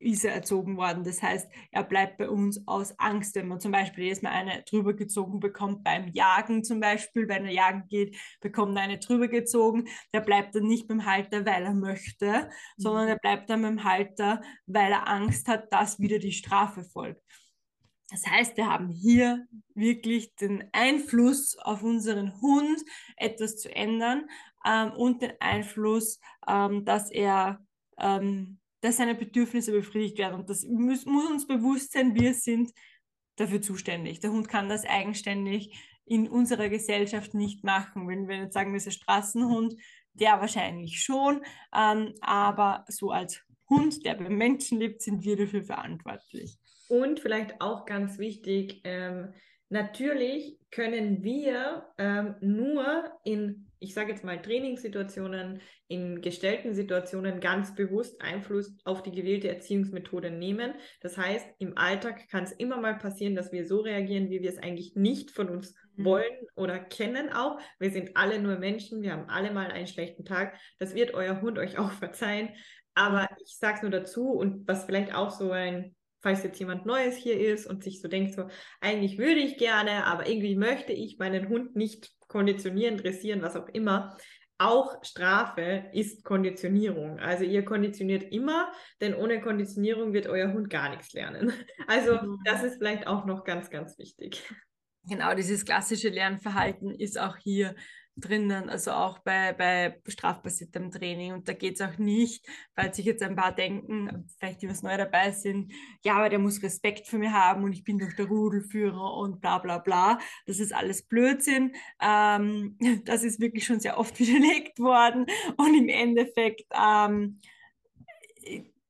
ist 0.01 0.25
er 0.25 0.33
erzogen 0.33 0.77
worden. 0.77 1.03
Das 1.03 1.21
heißt, 1.21 1.49
er 1.71 1.83
bleibt 1.83 2.17
bei 2.17 2.29
uns 2.29 2.67
aus 2.67 2.97
Angst, 2.99 3.35
wenn 3.35 3.47
man 3.47 3.59
zum 3.59 3.71
Beispiel 3.71 4.05
jetzt 4.05 4.23
mal 4.23 4.31
eine 4.31 4.63
drüber 4.63 4.93
gezogen 4.93 5.39
bekommt 5.39 5.83
beim 5.83 6.07
Jagen 6.09 6.63
zum 6.63 6.79
Beispiel, 6.79 7.27
wenn 7.27 7.45
er 7.45 7.51
jagen 7.51 7.87
geht, 7.87 8.17
bekommt 8.39 8.75
er 8.77 8.83
eine 8.83 8.99
drüber 8.99 9.27
gezogen. 9.27 9.87
Der 10.13 10.21
bleibt 10.21 10.55
dann 10.55 10.67
nicht 10.67 10.87
beim 10.87 11.05
Halter, 11.05 11.45
weil 11.45 11.63
er 11.63 11.73
möchte, 11.73 12.25
mhm. 12.27 12.49
sondern 12.77 13.07
er 13.07 13.17
bleibt 13.17 13.49
dann 13.49 13.61
beim 13.61 13.83
Halter, 13.83 14.41
weil 14.65 14.91
er 14.91 15.07
Angst 15.07 15.47
hat, 15.47 15.71
dass 15.71 15.99
wieder 15.99 16.19
die 16.19 16.31
Strafe 16.31 16.83
folgt. 16.83 17.21
Das 18.11 18.25
heißt, 18.27 18.57
wir 18.57 18.67
haben 18.67 18.89
hier 18.89 19.47
wirklich 19.73 20.35
den 20.35 20.67
Einfluss 20.73 21.57
auf 21.57 21.81
unseren 21.81 22.41
Hund, 22.41 22.81
etwas 23.15 23.57
zu 23.57 23.73
ändern 23.73 24.27
ähm, 24.65 24.91
und 24.91 25.21
den 25.21 25.31
Einfluss, 25.39 26.19
ähm, 26.45 26.83
dass 26.83 27.09
er 27.09 27.65
ähm, 27.97 28.59
dass 28.81 28.97
seine 28.97 29.15
Bedürfnisse 29.15 29.71
befriedigt 29.71 30.17
werden. 30.17 30.39
Und 30.39 30.49
das 30.49 30.65
muss, 30.65 31.05
muss 31.05 31.29
uns 31.29 31.47
bewusst 31.47 31.93
sein, 31.93 32.15
wir 32.15 32.33
sind 32.33 32.71
dafür 33.37 33.61
zuständig. 33.61 34.19
Der 34.19 34.31
Hund 34.31 34.49
kann 34.49 34.69
das 34.69 34.85
eigenständig 34.85 35.73
in 36.05 36.27
unserer 36.27 36.69
Gesellschaft 36.69 37.33
nicht 37.33 37.63
machen. 37.63 38.07
Wenn 38.07 38.27
wir 38.27 38.37
jetzt 38.37 38.53
sagen, 38.53 38.73
wir 38.73 38.79
sind 38.79 38.93
Straßenhund, 38.93 39.75
der 40.13 40.41
wahrscheinlich 40.41 41.01
schon, 41.01 41.41
ähm, 41.73 42.13
aber 42.21 42.83
so 42.89 43.11
als 43.11 43.41
Hund, 43.69 44.05
der 44.05 44.15
beim 44.15 44.35
Menschen 44.35 44.79
lebt, 44.79 45.01
sind 45.01 45.23
wir 45.23 45.37
dafür 45.37 45.63
verantwortlich. 45.63 46.57
Und 46.89 47.21
vielleicht 47.21 47.61
auch 47.61 47.85
ganz 47.85 48.17
wichtig, 48.17 48.81
ähm, 48.83 49.33
natürlich 49.69 50.59
können 50.71 51.23
wir 51.23 51.87
ähm, 51.97 52.35
nur 52.41 53.09
in, 53.23 53.70
ich 53.81 53.95
sage 53.95 54.11
jetzt 54.11 54.23
mal, 54.23 54.39
Trainingssituationen, 54.39 55.59
in 55.87 56.21
gestellten 56.21 56.75
Situationen 56.75 57.39
ganz 57.39 57.73
bewusst 57.73 58.21
Einfluss 58.21 58.77
auf 58.85 59.01
die 59.01 59.11
gewählte 59.11 59.49
Erziehungsmethode 59.49 60.29
nehmen. 60.29 60.75
Das 61.01 61.17
heißt, 61.17 61.47
im 61.57 61.77
Alltag 61.77 62.29
kann 62.29 62.43
es 62.43 62.51
immer 62.51 62.77
mal 62.77 62.97
passieren, 62.97 63.35
dass 63.35 63.51
wir 63.51 63.67
so 63.67 63.79
reagieren, 63.79 64.29
wie 64.29 64.41
wir 64.41 64.51
es 64.51 64.59
eigentlich 64.59 64.95
nicht 64.95 65.31
von 65.31 65.49
uns 65.49 65.75
mhm. 65.95 66.05
wollen 66.05 66.47
oder 66.55 66.79
kennen 66.79 67.33
auch. 67.33 67.59
Wir 67.79 67.89
sind 67.89 68.15
alle 68.15 68.39
nur 68.39 68.57
Menschen, 68.57 69.01
wir 69.01 69.13
haben 69.13 69.27
alle 69.29 69.51
mal 69.51 69.71
einen 69.71 69.87
schlechten 69.87 70.25
Tag. 70.25 70.55
Das 70.77 70.93
wird 70.93 71.15
euer 71.15 71.41
Hund 71.41 71.57
euch 71.57 71.77
auch 71.79 71.91
verzeihen. 71.91 72.49
Aber 72.93 73.27
ich 73.43 73.57
sage 73.57 73.77
es 73.77 73.81
nur 73.81 73.91
dazu 73.91 74.29
und 74.29 74.67
was 74.67 74.85
vielleicht 74.85 75.15
auch 75.15 75.31
so 75.31 75.51
ein 75.51 75.95
falls 76.21 76.43
jetzt 76.43 76.59
jemand 76.59 76.85
Neues 76.85 77.15
hier 77.17 77.39
ist 77.39 77.65
und 77.65 77.83
sich 77.83 77.99
so 77.99 78.07
denkt, 78.07 78.35
so, 78.35 78.47
eigentlich 78.79 79.17
würde 79.17 79.39
ich 79.39 79.57
gerne, 79.57 80.05
aber 80.05 80.29
irgendwie 80.29 80.55
möchte 80.55 80.93
ich 80.93 81.17
meinen 81.17 81.49
Hund 81.49 81.75
nicht 81.75 82.11
konditionieren, 82.31 82.97
dressieren, 82.97 83.41
was 83.41 83.57
auch 83.57 83.67
immer. 83.67 84.17
Auch 84.57 85.03
Strafe 85.03 85.89
ist 85.91 86.23
Konditionierung. 86.23 87.19
Also 87.19 87.43
ihr 87.43 87.65
konditioniert 87.65 88.31
immer, 88.31 88.71
denn 89.01 89.15
ohne 89.15 89.41
Konditionierung 89.41 90.13
wird 90.13 90.27
euer 90.27 90.53
Hund 90.53 90.69
gar 90.69 90.89
nichts 90.89 91.13
lernen. 91.13 91.51
Also 91.87 92.13
mhm. 92.13 92.39
das 92.45 92.63
ist 92.63 92.77
vielleicht 92.77 93.05
auch 93.05 93.25
noch 93.25 93.43
ganz, 93.43 93.69
ganz 93.69 93.97
wichtig. 93.97 94.41
Genau, 95.03 95.33
dieses 95.33 95.65
klassische 95.65 96.09
Lernverhalten 96.09 96.91
ist 96.91 97.19
auch 97.19 97.35
hier 97.37 97.75
drinnen, 98.15 98.69
also 98.69 98.91
auch 98.91 99.19
bei, 99.19 99.53
bei 99.53 99.99
strafbasiertem 100.07 100.91
Training. 100.91 101.33
Und 101.33 101.47
da 101.47 101.53
geht 101.53 101.75
es 101.75 101.81
auch 101.81 101.97
nicht, 101.97 102.45
falls 102.75 102.97
sich 102.97 103.05
jetzt 103.05 103.23
ein 103.23 103.35
paar 103.35 103.53
denken, 103.53 104.29
vielleicht 104.37 104.61
die 104.61 104.69
was 104.69 104.83
neu 104.83 104.95
dabei 104.97 105.31
sind, 105.31 105.71
ja, 106.03 106.15
aber 106.15 106.29
der 106.29 106.39
muss 106.39 106.61
Respekt 106.63 107.07
für 107.07 107.17
mich 107.17 107.31
haben 107.31 107.63
und 107.63 107.73
ich 107.73 107.83
bin 107.83 107.97
doch 107.97 108.13
der 108.13 108.27
Rudelführer 108.27 109.13
und 109.17 109.41
bla 109.41 109.59
bla 109.59 109.77
bla. 109.77 110.19
Das 110.45 110.59
ist 110.59 110.73
alles 110.73 111.03
Blödsinn. 111.07 111.73
Ähm, 112.01 112.77
das 113.05 113.23
ist 113.23 113.39
wirklich 113.39 113.65
schon 113.65 113.79
sehr 113.79 113.97
oft 113.97 114.19
widerlegt 114.19 114.79
worden. 114.79 115.25
Und 115.57 115.75
im 115.75 115.89
Endeffekt, 115.89 116.65
ähm, 116.73 117.39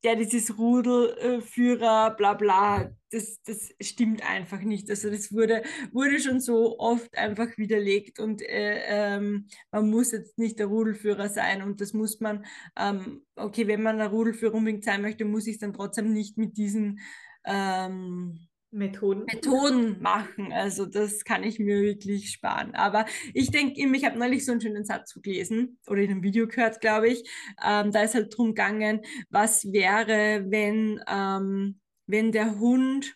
ja, 0.03 0.15
dieses 0.15 0.57
Rudelführer, 0.57 2.15
bla 2.17 2.33
bla, 2.33 2.91
das, 3.11 3.41
das 3.43 3.69
stimmt 3.81 4.27
einfach 4.27 4.61
nicht. 4.61 4.89
Also 4.89 5.09
das 5.09 5.31
wurde, 5.31 5.63
wurde 5.91 6.19
schon 6.19 6.39
so 6.39 6.79
oft 6.79 7.15
einfach 7.17 7.57
widerlegt 7.57 8.19
und 8.19 8.41
äh, 8.41 8.81
ähm, 8.87 9.47
man 9.71 9.89
muss 9.89 10.11
jetzt 10.11 10.37
nicht 10.37 10.59
der 10.59 10.67
Rudelführer 10.67 11.29
sein 11.29 11.61
und 11.61 11.81
das 11.81 11.93
muss 11.93 12.19
man, 12.19 12.45
ähm, 12.77 13.25
okay, 13.35 13.67
wenn 13.67 13.83
man 13.83 13.97
der 13.97 14.07
Rudelführer 14.07 14.55
unbedingt 14.55 14.85
sein 14.85 15.01
möchte, 15.01 15.25
muss 15.25 15.47
ich 15.47 15.59
dann 15.59 15.73
trotzdem 15.73 16.13
nicht 16.13 16.37
mit 16.37 16.57
diesen 16.57 16.99
ähm, 17.45 18.47
Methoden. 18.71 19.25
Methoden 19.25 20.01
machen. 20.01 20.53
Also 20.53 20.85
das 20.85 21.25
kann 21.25 21.43
ich 21.43 21.59
mir 21.59 21.81
wirklich 21.81 22.31
sparen. 22.31 22.73
Aber 22.73 23.05
ich 23.33 23.51
denke, 23.51 23.81
ich 23.81 24.05
habe 24.05 24.17
neulich 24.17 24.45
so 24.45 24.53
einen 24.53 24.61
schönen 24.61 24.85
Satz 24.85 25.13
gelesen 25.13 25.77
oder 25.87 26.01
in 26.01 26.11
einem 26.11 26.23
Video 26.23 26.47
gehört, 26.47 26.79
glaube 26.79 27.09
ich. 27.09 27.29
Ähm, 27.63 27.91
da 27.91 28.03
ist 28.03 28.15
halt 28.15 28.35
drum 28.35 28.49
gegangen, 28.49 29.01
was 29.29 29.71
wäre, 29.71 30.45
wenn, 30.49 31.03
ähm, 31.07 31.79
wenn 32.07 32.31
der 32.31 32.59
Hund 32.59 33.15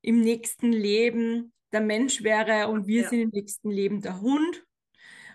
im 0.00 0.20
nächsten 0.20 0.72
Leben 0.72 1.52
der 1.72 1.82
Mensch 1.82 2.22
wäre 2.22 2.68
und 2.68 2.86
wir 2.86 3.02
ja. 3.02 3.08
sind 3.10 3.20
im 3.20 3.30
nächsten 3.30 3.70
Leben 3.70 4.00
der 4.00 4.20
Hund. 4.20 4.64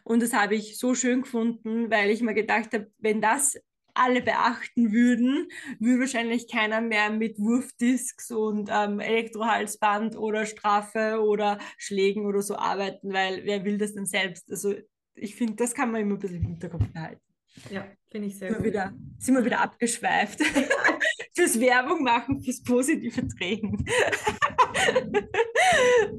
Und 0.03 0.23
das 0.23 0.33
habe 0.33 0.55
ich 0.55 0.79
so 0.79 0.95
schön 0.95 1.21
gefunden, 1.21 1.91
weil 1.91 2.09
ich 2.09 2.21
mir 2.21 2.33
gedacht 2.33 2.73
habe, 2.73 2.91
wenn 2.97 3.21
das 3.21 3.59
alle 3.93 4.21
beachten 4.21 4.91
würden, 4.91 5.47
würde 5.79 6.01
wahrscheinlich 6.01 6.47
keiner 6.49 6.81
mehr 6.81 7.09
mit 7.09 7.39
Wurfdisks 7.39 8.31
und 8.31 8.69
ähm, 8.71 8.99
Elektrohalsband 8.99 10.17
oder 10.17 10.45
Strafe 10.45 11.21
oder 11.21 11.59
Schlägen 11.77 12.25
oder 12.25 12.41
so 12.41 12.55
arbeiten, 12.55 13.13
weil 13.13 13.45
wer 13.45 13.63
will 13.65 13.77
das 13.77 13.93
denn 13.93 14.05
selbst? 14.05 14.49
Also 14.51 14.75
ich 15.15 15.35
finde, 15.35 15.55
das 15.55 15.73
kann 15.73 15.91
man 15.91 16.01
immer 16.01 16.15
ein 16.15 16.19
bisschen 16.19 16.37
im 16.37 16.47
Hinterkopf 16.47 16.87
behalten. 16.93 17.21
Ja, 17.69 17.85
finde 18.09 18.27
ich 18.27 18.37
sehr 18.37 18.49
sind 18.49 18.57
gut. 18.57 18.67
Wieder, 18.67 18.93
sind 19.19 19.35
wir 19.35 19.45
wieder 19.45 19.61
abgeschweift. 19.61 20.39
fürs 21.35 21.59
Werbung 21.59 22.03
machen, 22.03 22.41
fürs 22.41 22.61
positive 22.61 23.27
Training. 23.27 23.85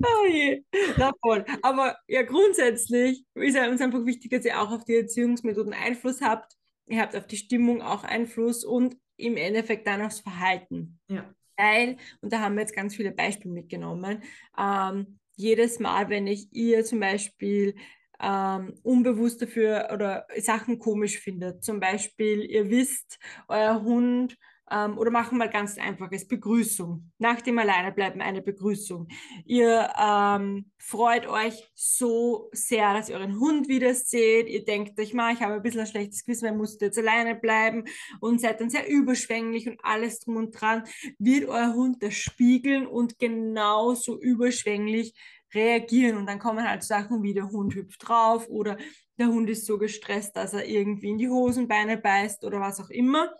oh 0.02 0.26
je. 0.28 0.62
Na 0.96 1.12
voll. 1.20 1.44
Aber 1.62 1.96
ja, 2.06 2.22
grundsätzlich 2.22 3.24
ist 3.34 3.56
ja 3.56 3.68
uns 3.68 3.80
einfach 3.80 4.04
wichtig, 4.04 4.30
dass 4.30 4.44
ihr 4.44 4.60
auch 4.60 4.70
auf 4.70 4.84
die 4.84 4.96
Erziehungsmethoden 4.96 5.72
Einfluss 5.72 6.20
habt 6.20 6.54
ihr 6.92 7.00
habt 7.00 7.16
auf 7.16 7.26
die 7.26 7.38
Stimmung 7.38 7.80
auch 7.80 8.04
Einfluss 8.04 8.64
und 8.64 8.96
im 9.16 9.36
Endeffekt 9.36 9.86
dann 9.86 10.02
aufs 10.02 10.20
Verhalten. 10.20 11.00
Ja. 11.08 11.34
Weil, 11.56 11.96
und 12.20 12.32
da 12.32 12.40
haben 12.40 12.54
wir 12.54 12.62
jetzt 12.62 12.76
ganz 12.76 12.94
viele 12.94 13.12
Beispiele 13.12 13.54
mitgenommen, 13.54 14.22
ähm, 14.58 15.18
jedes 15.36 15.78
Mal, 15.78 16.10
wenn 16.10 16.26
ich 16.26 16.52
ihr 16.52 16.84
zum 16.84 17.00
Beispiel 17.00 17.74
ähm, 18.20 18.74
unbewusst 18.82 19.40
dafür 19.40 19.88
oder 19.92 20.26
Sachen 20.36 20.78
komisch 20.78 21.18
findet, 21.18 21.64
zum 21.64 21.80
Beispiel 21.80 22.42
ihr 22.42 22.68
wisst, 22.68 23.18
euer 23.48 23.82
Hund 23.82 24.36
ähm, 24.70 24.98
oder 24.98 25.10
machen 25.10 25.32
wir 25.32 25.46
mal 25.46 25.50
ganz 25.50 25.76
einfaches 25.78 26.26
Begrüßung. 26.26 27.10
Nach 27.18 27.40
dem 27.40 27.58
Alleinebleiben 27.58 28.20
eine 28.20 28.42
Begrüßung. 28.42 29.08
Ihr 29.44 29.90
ähm, 30.00 30.70
freut 30.78 31.26
euch 31.26 31.70
so 31.74 32.48
sehr, 32.52 32.94
dass 32.94 33.08
ihr 33.08 33.16
euren 33.16 33.38
Hund 33.38 33.68
wieder 33.68 33.94
seht. 33.94 34.48
Ihr 34.48 34.64
denkt 34.64 34.98
euch 34.98 35.14
mal, 35.14 35.34
ich 35.34 35.40
habe 35.42 35.54
ein 35.54 35.62
bisschen 35.62 35.80
ein 35.80 35.86
schlechtes 35.86 36.24
Gewissen, 36.24 36.48
weil 36.48 36.56
musste 36.56 36.86
jetzt 36.86 36.98
alleine 36.98 37.34
bleiben 37.34 37.84
und 38.20 38.40
seid 38.40 38.60
dann 38.60 38.70
sehr 38.70 38.88
überschwänglich 38.88 39.68
und 39.68 39.80
alles 39.82 40.20
drum 40.20 40.36
und 40.36 40.52
dran. 40.52 40.84
Wird 41.18 41.48
euer 41.48 41.74
Hund 41.74 42.02
das 42.02 42.14
spiegeln 42.14 42.86
und 42.86 43.18
genauso 43.18 44.18
überschwänglich 44.20 45.14
reagieren. 45.54 46.16
Und 46.16 46.26
dann 46.26 46.38
kommen 46.38 46.66
halt 46.68 46.82
Sachen 46.82 47.22
wie 47.22 47.34
der 47.34 47.50
Hund 47.50 47.74
hüpft 47.74 48.08
drauf 48.08 48.48
oder 48.48 48.78
der 49.18 49.28
Hund 49.28 49.50
ist 49.50 49.66
so 49.66 49.78
gestresst, 49.78 50.36
dass 50.36 50.54
er 50.54 50.66
irgendwie 50.66 51.10
in 51.10 51.18
die 51.18 51.28
Hosenbeine 51.28 51.98
beißt 51.98 52.44
oder 52.44 52.60
was 52.60 52.80
auch 52.80 52.90
immer. 52.90 53.30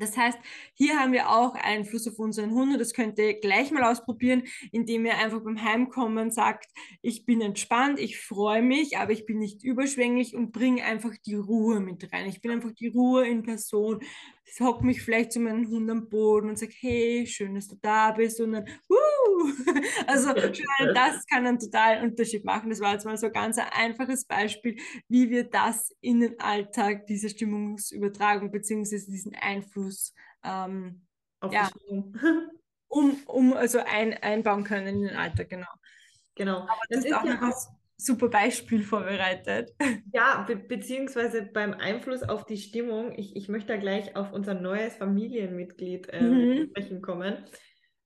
Das 0.00 0.16
heißt, 0.16 0.38
hier 0.74 0.98
haben 0.98 1.12
wir 1.12 1.30
auch 1.30 1.54
Einfluss 1.54 2.08
auf 2.08 2.18
unseren 2.18 2.52
Hund 2.52 2.72
und 2.72 2.78
das 2.78 2.94
könnt 2.94 3.18
ihr 3.18 3.38
gleich 3.40 3.70
mal 3.70 3.84
ausprobieren, 3.84 4.44
indem 4.72 5.06
ihr 5.06 5.18
einfach 5.18 5.40
beim 5.42 5.62
Heimkommen 5.62 6.30
sagt, 6.30 6.66
ich 7.02 7.24
bin 7.24 7.40
entspannt, 7.40 8.00
ich 8.00 8.18
freue 8.18 8.62
mich, 8.62 8.98
aber 8.98 9.12
ich 9.12 9.26
bin 9.26 9.38
nicht 9.38 9.62
überschwänglich 9.62 10.34
und 10.34 10.52
bringe 10.52 10.84
einfach 10.84 11.12
die 11.24 11.34
Ruhe 11.34 11.80
mit 11.80 12.12
rein. 12.12 12.28
Ich 12.28 12.40
bin 12.40 12.50
einfach 12.50 12.72
die 12.72 12.88
Ruhe 12.88 13.26
in 13.26 13.42
Person. 13.42 14.00
Hocke 14.58 14.84
mich 14.84 15.02
vielleicht 15.02 15.32
zu 15.32 15.40
meinem 15.40 15.68
Hund 15.68 15.88
am 15.90 16.08
Boden 16.08 16.48
und 16.48 16.58
sage, 16.58 16.72
hey, 16.80 17.26
schön, 17.26 17.54
dass 17.54 17.68
du 17.68 17.76
da 17.80 18.10
bist 18.10 18.40
und 18.40 18.52
dann, 18.52 18.64
uh, 18.88 19.48
also 20.06 20.32
das 20.94 21.26
kann 21.26 21.46
einen 21.46 21.58
totalen 21.58 22.10
Unterschied 22.10 22.44
machen. 22.44 22.70
Das 22.70 22.80
war 22.80 22.94
jetzt 22.94 23.04
mal 23.04 23.16
so 23.16 23.26
ein 23.26 23.32
ganz 23.32 23.58
einfaches 23.58 24.24
Beispiel, 24.24 24.76
wie 25.08 25.30
wir 25.30 25.44
das 25.44 25.94
in 26.00 26.20
den 26.20 26.40
Alltag, 26.40 27.06
diese 27.06 27.28
Stimmungsübertragung 27.28 28.50
beziehungsweise 28.50 29.10
diesen 29.10 29.34
Einfluss 29.36 30.14
ähm, 30.42 31.06
ja, 31.50 31.70
um, 32.88 33.14
um 33.26 33.52
also 33.54 33.78
ein, 33.78 34.14
einbauen 34.14 34.64
können 34.64 34.86
in 34.88 35.02
den 35.02 35.16
Alltag, 35.16 35.48
genau. 35.48 35.68
Genau. 36.34 36.60
Aber 36.60 36.80
das, 36.88 37.02
das 37.02 37.04
ist 37.06 37.14
auch 37.14 37.24
ja 37.24 37.32
ein 37.32 37.52
super 38.04 38.28
Beispiel 38.28 38.82
vorbereitet. 38.82 39.70
Ja, 40.12 40.44
be 40.46 40.56
beziehungsweise 40.56 41.42
beim 41.42 41.72
Einfluss 41.72 42.22
auf 42.22 42.44
die 42.44 42.56
Stimmung, 42.56 43.12
ich, 43.16 43.36
ich 43.36 43.48
möchte 43.48 43.74
da 43.74 43.76
gleich 43.76 44.16
auf 44.16 44.32
unser 44.32 44.54
neues 44.54 44.96
Familienmitglied 44.96 46.08
äh, 46.08 46.22
mhm. 46.22 46.68
sprechen 46.70 47.00
kommen. 47.00 47.44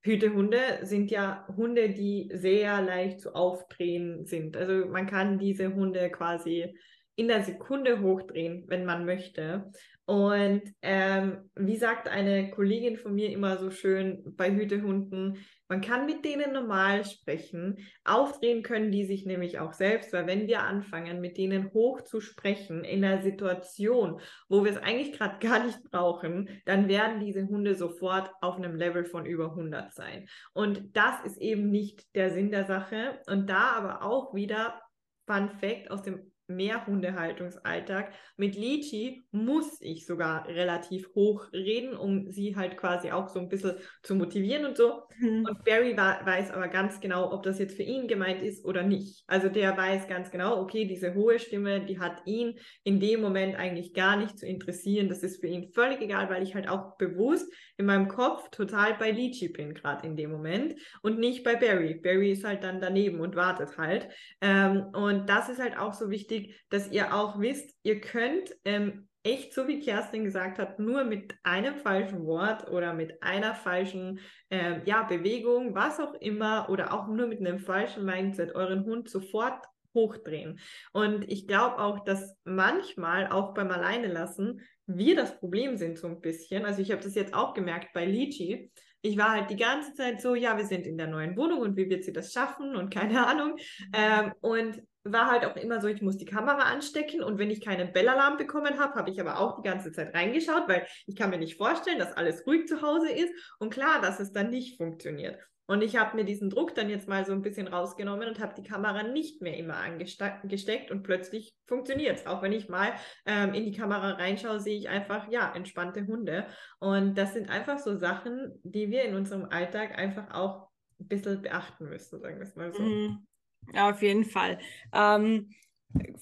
Hütehunde 0.03 0.81
sind 0.83 1.11
ja 1.11 1.47
Hunde, 1.57 1.89
die 1.89 2.31
sehr 2.33 2.83
leicht 2.83 3.21
zu 3.21 3.35
aufdrehen 3.35 4.27
sind. 4.27 4.57
Also 4.57 4.87
man 4.87 5.07
kann 5.07 5.39
diese 5.39 5.75
Hunde 5.75 6.11
quasi 6.11 6.75
in 7.17 7.29
der 7.29 7.43
Sekunde 7.43 8.01
hochdrehen, 8.01 8.65
wenn 8.67 8.85
man 8.85 9.07
möchte. 9.07 9.71
Und 10.07 10.63
ähm, 10.83 11.51
wie 11.55 11.77
sagt 11.77 12.09
eine 12.09 12.51
Kollegin 12.51 12.99
von 12.99 13.15
mir 13.15 13.31
immer 13.31 13.57
so 13.57 13.71
schön 13.71 14.23
bei 14.37 14.53
Hütehunden, 14.53 15.39
man 15.67 15.81
kann 15.81 16.05
mit 16.05 16.27
denen 16.27 16.53
normal 16.53 17.07
sprechen. 17.07 17.79
Aufdrehen 18.05 18.63
können 18.63 18.93
die 18.93 19.07
sich 19.07 19.25
nämlich 19.25 19.59
auch 19.59 19.73
selbst, 19.73 20.13
weil 20.13 20.27
wenn 20.27 20.47
wir 20.47 20.63
anfangen, 20.63 21.23
mit 21.23 21.39
denen 21.39 21.73
hoch 21.73 22.03
zu 22.03 22.21
sprechen 22.21 22.85
in 22.85 23.03
einer 23.03 23.23
Situation, 23.23 24.21
wo 24.49 24.63
wir 24.63 24.73
es 24.73 24.77
eigentlich 24.77 25.13
gerade 25.13 25.39
gar 25.39 25.65
nicht 25.65 25.83
brauchen, 25.91 26.51
dann 26.67 26.87
werden 26.89 27.21
diese 27.21 27.49
Hunde 27.49 27.75
sofort 27.75 28.31
auf 28.43 28.57
einem 28.57 28.77
Level 28.77 29.07
von 29.07 29.25
über 29.25 29.51
100 29.51 29.95
sein. 29.95 30.29
Und 30.53 30.95
das 30.95 31.25
ist 31.25 31.39
eben 31.39 31.71
nicht 31.71 32.15
der 32.15 32.31
Sinn 32.31 32.51
der 32.51 32.67
Sache. 32.67 33.23
Und 33.27 33.49
da 33.49 33.73
aber 33.73 34.03
auch 34.03 34.35
wieder 34.35 34.83
Fun 35.27 35.49
Fact 35.49 35.91
aus 35.91 36.03
dem 36.03 36.31
mehr 36.47 36.87
Hundehaltungsalltag. 36.87 38.13
Mit 38.37 38.57
Lichi 38.57 39.27
muss 39.31 39.81
ich 39.81 40.07
sogar 40.07 40.47
relativ 40.49 41.09
hoch 41.15 41.53
reden, 41.53 41.97
um 41.97 42.31
sie 42.31 42.57
halt 42.57 42.77
quasi 42.77 43.11
auch 43.11 43.29
so 43.29 43.39
ein 43.39 43.49
bisschen 43.49 43.77
zu 44.03 44.15
motivieren 44.15 44.67
und 44.67 44.77
so. 44.77 45.03
Mhm. 45.19 45.47
Und 45.49 45.65
Barry 45.65 45.97
weiß 45.97 46.51
aber 46.51 46.69
ganz 46.69 47.01
genau, 47.01 47.33
ob 47.33 47.43
das 47.45 47.59
jetzt 47.59 47.77
für 47.77 47.83
ihn 47.83 48.09
gemeint 48.09 48.43
ist 48.43 48.65
oder 48.65 48.83
nicht. 48.83 49.25
Also 49.27 49.49
der 49.49 49.77
weiß 49.77 50.07
ganz 50.07 50.31
genau, 50.31 50.61
okay, 50.61 50.85
diese 50.85 51.15
hohe 51.15 51.39
Stimme, 51.39 51.85
die 51.85 51.99
hat 51.99 52.23
ihn 52.27 52.59
in 52.83 53.01
dem 53.01 53.21
Moment 53.21 53.57
eigentlich 53.57 53.95
gar 53.95 54.17
nicht 54.17 54.39
zu 54.39 54.47
interessieren. 54.47 55.09
Das 55.09 55.23
ist 55.23 55.41
für 55.41 55.47
ihn 55.47 55.71
völlig 55.73 56.01
egal, 56.01 56.29
weil 56.29 56.43
ich 56.43 56.55
halt 56.55 56.69
auch 56.69 56.97
bewusst 56.97 57.51
in 57.77 57.87
meinem 57.87 58.09
Kopf 58.09 58.51
total 58.51 58.95
bei 58.95 59.11
Lichi 59.11 59.49
bin, 59.49 59.75
gerade 59.75 60.07
in 60.07 60.17
dem 60.17 60.31
Moment 60.31 60.75
und 61.03 61.19
nicht 61.19 61.43
bei 61.43 61.57
Barry. 61.57 61.95
Barry 61.95 62.33
ist 62.33 62.45
halt 62.45 62.65
dann 62.65 62.81
daneben 62.81 63.21
und 63.21 63.35
wartet 63.35 63.79
halt. 63.79 64.09
Ähm, 64.41 64.85
und 64.93 65.29
das 65.29 65.49
ist 65.49 65.61
halt 65.61 65.79
auch 65.79 65.95
so 65.95 66.11
wichtig, 66.11 66.34
dass 66.71 66.91
ihr 66.91 67.15
auch 67.15 67.41
wisst, 67.41 67.75
ihr 67.83 68.01
könnt 68.01 68.55
ähm, 68.65 69.09
echt, 69.25 69.55
so 69.55 69.67
wie 69.67 69.81
Kerstin 69.81 70.25
gesagt 70.25 70.59
hat, 70.59 70.79
nur 70.79 71.05
mit 71.05 71.35
einem 71.43 71.77
falschen 71.77 72.25
Wort 72.27 72.71
oder 72.71 72.93
mit 72.93 73.23
einer 73.23 73.55
falschen 73.55 74.21
ähm, 74.51 74.83
ja, 74.85 75.03
Bewegung, 75.03 75.75
was 75.75 75.99
auch 75.99 76.15
immer, 76.15 76.69
oder 76.69 76.93
auch 76.93 77.09
nur 77.09 77.27
mit 77.27 77.41
einem 77.41 77.59
falschen 77.59 78.05
Mindset 78.05 78.55
euren 78.55 78.85
Hund 78.85 79.09
sofort 79.09 79.65
hochdrehen. 79.95 80.59
Und 80.93 81.31
ich 81.31 81.47
glaube 81.47 81.79
auch, 81.79 82.05
dass 82.05 82.37
manchmal 82.45 83.29
auch 83.29 83.55
beim 83.55 83.71
Alleine 83.71 84.09
lassen 84.09 84.61
wir 84.87 85.17
das 85.17 85.39
Problem 85.39 85.77
sind 85.79 85.99
so 85.99 86.09
ein 86.09 86.21
bisschen. 86.21 86.67
Also 86.67 86.83
ich 86.83 86.91
habe 86.91 87.03
das 87.03 87.15
jetzt 87.15 87.33
auch 87.33 87.55
gemerkt 87.55 87.95
bei 87.95 88.05
Lichi. 88.05 88.71
Ich 89.01 89.17
war 89.17 89.31
halt 89.31 89.51
die 89.51 89.57
ganze 89.57 89.95
Zeit 89.95 90.21
so, 90.21 90.35
ja, 90.35 90.57
wir 90.57 90.67
sind 90.67 90.87
in 90.87 90.99
der 90.99 91.07
neuen 91.07 91.37
Wohnung 91.37 91.61
und 91.61 91.77
wie 91.77 91.89
wird 91.89 92.05
sie 92.05 92.13
das 92.13 92.33
schaffen 92.33 92.77
und 92.77 92.93
keine 92.93 93.27
Ahnung. 93.27 93.57
Ähm, 93.95 94.33
und 94.41 94.83
war 95.05 95.31
halt 95.31 95.45
auch 95.45 95.57
immer 95.57 95.81
so, 95.81 95.89
ich 95.89 96.03
muss 96.03 96.17
die 96.17 96.25
Kamera 96.25 96.63
anstecken 96.63 97.23
und 97.23 97.39
wenn 97.39 97.51
ich 97.51 97.61
keinen 97.61 97.93
Bellalarm 97.93 98.39
bekommen 98.39 98.79
habe, 98.79 98.95
habe 98.95 99.11
ich 99.11 99.21
aber 99.21 99.39
auch 99.39 99.57
die 99.57 99.69
ganze 99.69 99.93
Zeit 99.93 100.15
reingeschaut, 100.15 100.67
weil 100.67 100.87
ich 101.07 101.15
kann 101.15 101.31
mir 101.31 101.39
nicht 101.39 101.57
vorstellen, 101.57 101.99
dass 101.99 102.17
alles 102.17 102.47
ruhig 102.47 102.67
zu 102.67 102.83
Hause 102.83 103.11
ist 103.11 103.33
und 103.59 103.73
klar, 103.73 104.01
dass 104.01 104.19
es 104.19 104.33
dann 104.33 104.51
nicht 104.51 104.79
funktioniert. 104.79 105.39
Und 105.67 105.83
ich 105.83 105.97
habe 105.97 106.17
mir 106.17 106.25
diesen 106.25 106.51
Druck 106.51 106.75
dann 106.75 106.91
jetzt 106.91 107.09
mal 107.09 107.25
so 107.25 107.33
ein 107.33 107.41
bisschen 107.41 107.69
rausgenommen 107.69 108.29
und 108.29 108.39
habe 108.39 108.55
die 108.55 108.69
Kamera 108.69 109.03
nicht 109.03 109.41
mehr 109.41 109.57
immer 109.57 109.77
angesteckt 109.77 110.91
und 110.91 111.03
plötzlich 111.03 111.55
funktioniert 111.67 112.19
es. 112.19 112.27
Auch 112.27 112.43
wenn 112.43 112.53
ich 112.53 112.69
mal 112.69 112.93
ähm, 113.25 113.55
in 113.55 113.65
die 113.65 113.73
Kamera 113.73 114.13
reinschaue, 114.13 114.61
sehe 114.61 114.77
ich 114.77 114.91
einfach, 114.91 115.31
ja, 115.31 115.55
entspannte 115.55 116.07
Hunde. 116.07 116.47
Und 116.81 117.17
das 117.17 117.33
sind 117.33 117.49
einfach 117.49 117.79
so 117.79 117.97
Sachen, 117.97 118.61
die 118.63 118.91
wir 118.91 119.05
in 119.05 119.15
unserem 119.15 119.47
Alltag 119.47 119.97
einfach 119.97 120.35
auch 120.35 120.69
ein 121.01 121.09
bisschen 121.09 121.41
beachten 121.41 121.89
müssen, 121.89 122.21
sagen 122.21 122.37
wir 122.37 122.47
es 122.47 122.57
mal 122.57 122.73
so. 122.73 122.83
Mhm. 122.83 123.27
Ja, 123.73 123.91
auf 123.91 124.03
jeden 124.03 124.25
Fall. 124.25 124.59
Ähm, 124.93 125.51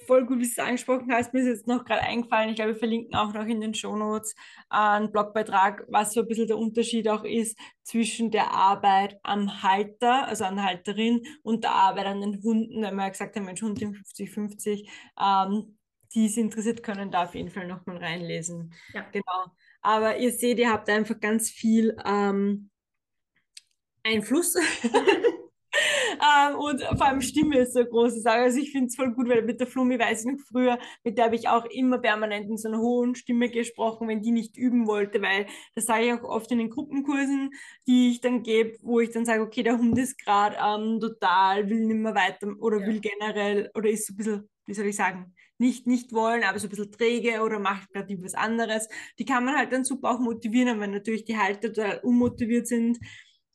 voll 0.06 0.26
gut, 0.26 0.38
wie 0.38 0.42
du 0.42 0.48
es 0.48 0.58
angesprochen 0.58 1.10
hast. 1.12 1.32
Mir 1.32 1.40
ist 1.40 1.46
jetzt 1.46 1.66
noch 1.66 1.84
gerade 1.84 2.02
eingefallen, 2.02 2.50
ich 2.50 2.56
glaube, 2.56 2.72
wir 2.72 2.78
verlinken 2.78 3.14
auch 3.14 3.32
noch 3.32 3.46
in 3.46 3.60
den 3.60 3.74
Shownotes 3.74 4.34
äh, 4.70 4.76
einen 4.76 5.12
Blogbeitrag, 5.12 5.84
was 5.88 6.12
so 6.12 6.20
ein 6.20 6.28
bisschen 6.28 6.46
der 6.46 6.58
Unterschied 6.58 7.08
auch 7.08 7.24
ist 7.24 7.58
zwischen 7.82 8.30
der 8.30 8.52
Arbeit 8.52 9.18
am 9.22 9.62
Halter, 9.62 10.26
also 10.28 10.44
an 10.44 10.56
der 10.56 10.66
Halterin, 10.66 11.22
und 11.42 11.64
der 11.64 11.72
Arbeit 11.72 12.06
an 12.06 12.20
den 12.20 12.42
Hunden. 12.42 12.82
Wenn 12.82 12.96
wir 12.96 13.04
ja 13.04 13.08
gesagt 13.08 13.36
haben, 13.36 13.44
Mensch, 13.44 13.62
Hund 13.62 13.78
50-50, 13.78 14.88
ähm, 15.20 15.78
die 16.14 16.26
es 16.26 16.36
interessiert, 16.36 16.82
können 16.82 17.10
da 17.10 17.24
auf 17.24 17.34
jeden 17.34 17.50
Fall 17.50 17.66
nochmal 17.66 17.96
reinlesen. 17.96 18.74
Ja. 18.92 19.02
Genau. 19.12 19.46
Aber 19.80 20.18
ihr 20.18 20.30
seht, 20.32 20.58
ihr 20.58 20.70
habt 20.70 20.88
einfach 20.88 21.18
ganz 21.18 21.50
viel 21.50 21.96
ähm, 22.04 22.70
Einfluss 24.04 24.54
ähm, 26.32 26.56
und 26.58 26.82
vor 26.82 27.06
allem 27.06 27.20
Stimme 27.20 27.58
ist 27.58 27.74
so 27.74 27.80
eine 27.80 27.88
große 27.88 28.20
Sache. 28.20 28.38
Also 28.38 28.58
ich 28.58 28.72
finde 28.72 28.86
es 28.88 28.96
voll 28.96 29.12
gut, 29.12 29.28
weil 29.28 29.42
mit 29.42 29.60
der 29.60 29.66
Flummi 29.66 29.98
weiß 29.98 30.24
ich 30.24 30.32
noch 30.32 30.40
früher, 30.40 30.78
mit 31.04 31.18
der 31.18 31.26
habe 31.26 31.36
ich 31.36 31.48
auch 31.48 31.64
immer 31.66 31.98
permanent 31.98 32.48
in 32.48 32.56
so 32.56 32.68
einer 32.68 32.78
hohen 32.78 33.14
Stimme 33.14 33.48
gesprochen, 33.48 34.08
wenn 34.08 34.22
die 34.22 34.32
nicht 34.32 34.56
üben 34.56 34.86
wollte, 34.86 35.22
weil 35.22 35.46
das 35.74 35.86
sage 35.86 36.06
ich 36.06 36.12
auch 36.12 36.24
oft 36.24 36.50
in 36.50 36.58
den 36.58 36.70
Gruppenkursen, 36.70 37.50
die 37.86 38.10
ich 38.10 38.20
dann 38.20 38.42
gebe, 38.42 38.76
wo 38.82 39.00
ich 39.00 39.10
dann 39.10 39.24
sage, 39.24 39.42
okay, 39.42 39.62
der 39.62 39.78
Hund 39.78 39.98
ist 39.98 40.18
gerade 40.18 40.56
ähm, 40.56 41.00
total, 41.00 41.68
will 41.68 41.86
nicht 41.86 41.96
mehr 41.96 42.14
weiter 42.14 42.48
oder 42.60 42.80
ja. 42.80 42.86
will 42.86 43.00
generell 43.00 43.70
oder 43.74 43.90
ist 43.90 44.06
so 44.06 44.14
ein 44.14 44.16
bisschen, 44.16 44.48
wie 44.66 44.74
soll 44.74 44.86
ich 44.86 44.96
sagen, 44.96 45.34
nicht, 45.58 45.86
nicht 45.86 46.12
wollen, 46.12 46.42
aber 46.42 46.58
so 46.58 46.66
ein 46.66 46.70
bisschen 46.70 46.90
träge 46.90 47.40
oder 47.40 47.58
macht 47.58 47.92
gerade 47.92 48.22
was 48.22 48.34
anderes. 48.34 48.88
Die 49.18 49.24
kann 49.24 49.44
man 49.44 49.56
halt 49.56 49.72
dann 49.72 49.84
super 49.84 50.10
auch 50.10 50.18
motivieren, 50.18 50.74
und 50.74 50.80
wenn 50.80 50.90
natürlich 50.90 51.24
die 51.24 51.38
Halter 51.38 51.72
total 51.72 52.00
unmotiviert 52.00 52.66
sind, 52.66 52.98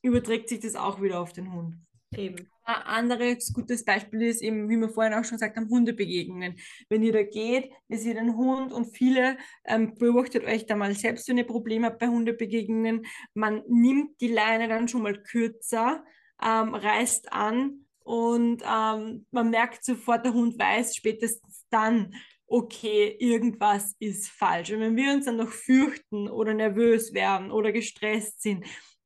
überträgt 0.02 0.50
sich 0.50 0.62
das 0.62 0.76
auch 0.76 1.02
wieder 1.02 1.20
auf 1.20 1.34
den 1.34 1.52
Hund. 1.52 1.76
Eben. 2.16 2.50
Ein 2.68 2.82
anderes 2.84 3.54
gutes 3.54 3.86
Beispiel 3.86 4.24
ist 4.24 4.42
eben, 4.42 4.68
wie 4.68 4.76
wir 4.76 4.90
vorhin 4.90 5.14
auch 5.14 5.24
schon 5.24 5.38
gesagt 5.38 5.56
haben, 5.56 5.70
Hundebegegnungen. 5.70 6.58
Wenn 6.90 7.02
ihr 7.02 7.14
da 7.14 7.24
geht, 7.24 7.72
ihr 7.88 7.98
seht 7.98 8.18
einen 8.18 8.36
Hund 8.36 8.74
und 8.74 8.94
viele 8.94 9.38
ähm, 9.64 9.96
beobachtet 9.96 10.44
euch 10.44 10.66
da 10.66 10.76
mal 10.76 10.94
selbst, 10.94 11.30
wenn 11.30 11.38
ihr 11.38 11.48
Probleme 11.48 11.88
habt 11.88 12.00
bei 12.00 12.08
Hundebegegnungen. 12.08 13.06
Man 13.34 13.64
nimmt 13.70 14.20
die 14.20 14.28
Leine 14.28 14.68
dann 14.68 14.90
schon 14.90 15.04
mal 15.04 15.18
kürzer, 15.24 16.04
ähm, 16.44 16.76
reißt 16.76 17.32
an 17.32 17.86
und 18.04 18.62
ähm, 18.64 19.26
man 19.32 19.50
merkt 19.50 19.86
sofort, 19.86 20.26
der 20.26 20.34
Hund 20.34 20.60
weiß 20.60 20.94
spätestens 20.98 21.66
dann, 21.70 22.16
okay, 22.48 23.16
irgendwas 23.18 23.96
ist 24.00 24.28
falsch. 24.28 24.74
Und 24.74 24.82
wenn 24.82 24.98
wir 24.98 25.14
uns 25.14 25.24
dann 25.24 25.38
noch 25.38 25.52
fürchten 25.52 26.28
oder 26.28 26.54
nervös 26.54 27.14
werden 27.14 27.50
oder 27.50 27.72
gestresst 27.72 28.42
sind, 28.42 28.66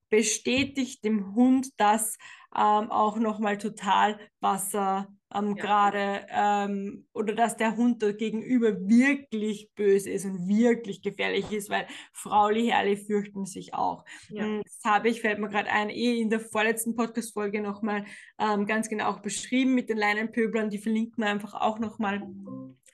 bestätigt 0.10 1.06
dem 1.06 1.36
Hund 1.36 1.70
das, 1.78 2.18
ähm, 2.56 2.92
auch 2.92 3.18
nochmal 3.18 3.58
total 3.58 4.20
Wasser 4.40 5.08
ähm, 5.34 5.56
ja. 5.56 5.64
gerade 5.64 6.26
ähm, 6.30 7.06
oder 7.14 7.34
dass 7.34 7.58
der 7.58 7.76
Hund 7.76 8.02
da 8.04 8.12
gegenüber 8.12 8.74
wirklich 8.82 9.72
böse 9.76 10.10
ist 10.10 10.26
und 10.26 10.48
wirklich 10.48 11.02
gefährlich 11.02 11.52
ist, 11.52 11.70
weil 11.70 11.88
Frauli 12.14 12.68
Herrli 12.68 12.98
fürchten 12.98 13.46
sich 13.46 13.74
auch. 13.74 14.04
Ja. 14.30 14.44
Hm, 14.44 14.62
das 14.64 14.92
habe 14.92 15.10
ich, 15.10 15.22
fällt 15.22 15.40
mir 15.40 15.50
gerade 15.50 15.70
ein, 15.70 15.90
eh 15.90 16.20
in 16.20 16.30
der 16.30 16.40
vorletzten 16.40 16.96
Podcast-Folge 16.96 17.62
nochmal 17.62 18.06
ähm, 18.40 18.66
ganz 18.66 18.90
genau 18.90 19.10
auch 19.10 19.22
beschrieben 19.22 19.74
mit 19.74 19.90
den 19.90 19.98
Leinenpöblern, 19.98 20.70
die 20.70 20.80
verlinken 20.80 21.24
wir 21.24 21.30
einfach 21.30 21.54
auch 21.54 21.80
nochmal. 21.80 22.22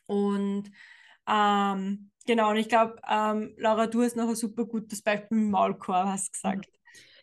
Und 0.06 0.72
ähm, 1.28 2.12
genau, 2.26 2.52
und 2.52 2.58
ich 2.58 2.70
glaube, 2.70 2.96
ähm, 3.10 3.54
Laura, 3.58 3.88
du 3.88 4.04
hast 4.04 4.16
noch 4.16 4.30
ein 4.30 4.36
super 4.36 4.66
gutes 4.66 5.02
Beispiel 5.02 5.38
mit 5.38 5.52
Maulkorb, 5.52 6.08
hast 6.08 6.34
gesagt. 6.34 6.77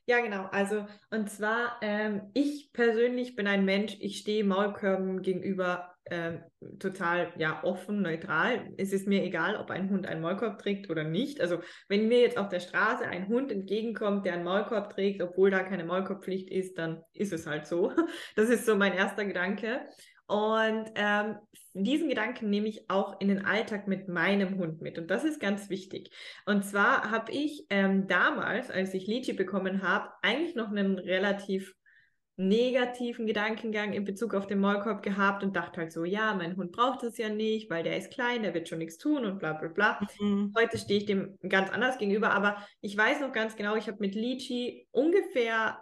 Ja, 0.07 0.21
genau. 0.21 0.49
Also, 0.53 0.87
und 1.11 1.31
zwar, 1.31 1.79
ähm, 1.81 2.31
ich 2.35 2.73
persönlich 2.73 3.37
bin 3.37 3.47
ein 3.47 3.65
Mensch, 3.65 3.97
ich 4.01 4.19
stehe 4.19 4.45
Maulkörben 4.45 5.23
gegenüber 5.23 5.95
ähm, 6.11 6.43
total 6.79 7.33
ja 7.39 7.65
offen, 7.65 8.03
neutral. 8.03 8.69
Es 8.77 8.93
ist 8.93 9.07
mir 9.09 9.23
egal, 9.25 9.57
ob 9.57 9.71
ein 9.71 9.89
Hund 9.89 10.07
einen 10.07 10.21
Maulkorb 10.21 10.59
trägt 10.59 10.91
oder 10.91 11.05
nicht. 11.05 11.41
Also, 11.41 11.61
wenn 11.89 12.09
mir 12.09 12.21
jetzt 12.21 12.37
auf 12.37 12.51
der 12.51 12.61
Straße 12.61 13.07
ein 13.07 13.29
Hund 13.29 13.51
entgegenkommt, 13.51 14.27
der 14.27 14.35
einen 14.35 14.45
Maulkorb 14.45 14.91
trägt, 14.95 15.23
obwohl 15.23 15.51
da 15.51 15.63
keine 15.63 15.85
Maulkorbpflicht 15.85 16.51
ist, 16.51 16.77
dann 16.77 17.03
ist 17.15 17.33
es 17.33 17.47
halt 17.47 17.67
so. 17.67 17.93
Das 18.37 18.51
ist 18.51 18.67
so 18.67 18.77
mein 18.77 18.93
erster 18.93 19.25
Gedanke. 19.25 19.81
Und 20.27 20.91
ähm, 20.95 21.37
diesen 21.75 22.09
Gedanken 22.09 22.49
nehme 22.49 22.69
ich 22.69 22.89
auch 22.89 23.21
in 23.21 23.29
den 23.29 23.45
Alltag 23.45 23.87
mit 23.89 24.09
meinem 24.09 24.59
Hund 24.59 24.81
mit. 24.81 24.99
Und 24.99 25.11
das 25.11 25.25
ist 25.25 25.41
ganz 25.41 25.69
wichtig. 25.69 26.11
Und 26.47 26.65
zwar 26.65 27.11
habe 27.11 27.33
ich 27.33 27.67
ähm, 27.69 28.07
damals, 28.07 28.71
als 28.71 28.95
ich 28.95 29.07
Lichi 29.07 29.35
bekommen 29.35 29.83
habe, 29.83 30.09
eigentlich 30.23 30.55
noch 30.55 30.71
einen 30.71 30.99
relativ 30.99 31.75
negativen 32.37 33.27
Gedankengang 33.27 33.93
in 33.93 34.05
Bezug 34.05 34.35
auf 34.35 34.47
den 34.47 34.59
Maulkorb 34.59 35.03
gehabt 35.03 35.45
und 35.45 35.55
dachte 35.55 35.83
halt 35.83 35.93
so, 35.93 36.05
ja, 36.05 36.35
mein 36.35 36.57
Hund 36.57 36.73
braucht 36.73 37.05
das 37.05 37.17
ja 37.17 37.29
nicht, 37.29 37.71
weil 37.71 37.85
der 37.85 37.97
ist 37.97 38.13
klein, 38.13 38.43
der 38.43 38.55
wird 38.55 38.69
schon 38.69 38.79
nichts 38.79 38.99
tun 38.99 39.25
und 39.25 39.39
bla 39.39 39.53
bla 39.53 39.69
bla. 39.69 40.01
Mhm. 40.19 40.53
Heute 40.59 40.79
stehe 40.79 40.99
ich 40.99 41.07
dem 41.07 41.39
ganz 41.49 41.71
anders 41.71 41.99
gegenüber, 41.99 42.33
aber 42.33 42.57
ich 42.81 42.97
weiß 42.97 43.21
noch 43.21 43.33
ganz 43.33 43.55
genau, 43.55 43.77
ich 43.77 43.87
habe 43.87 43.99
mit 44.01 44.17
Lichi 44.17 44.89
ungefähr 44.91 45.79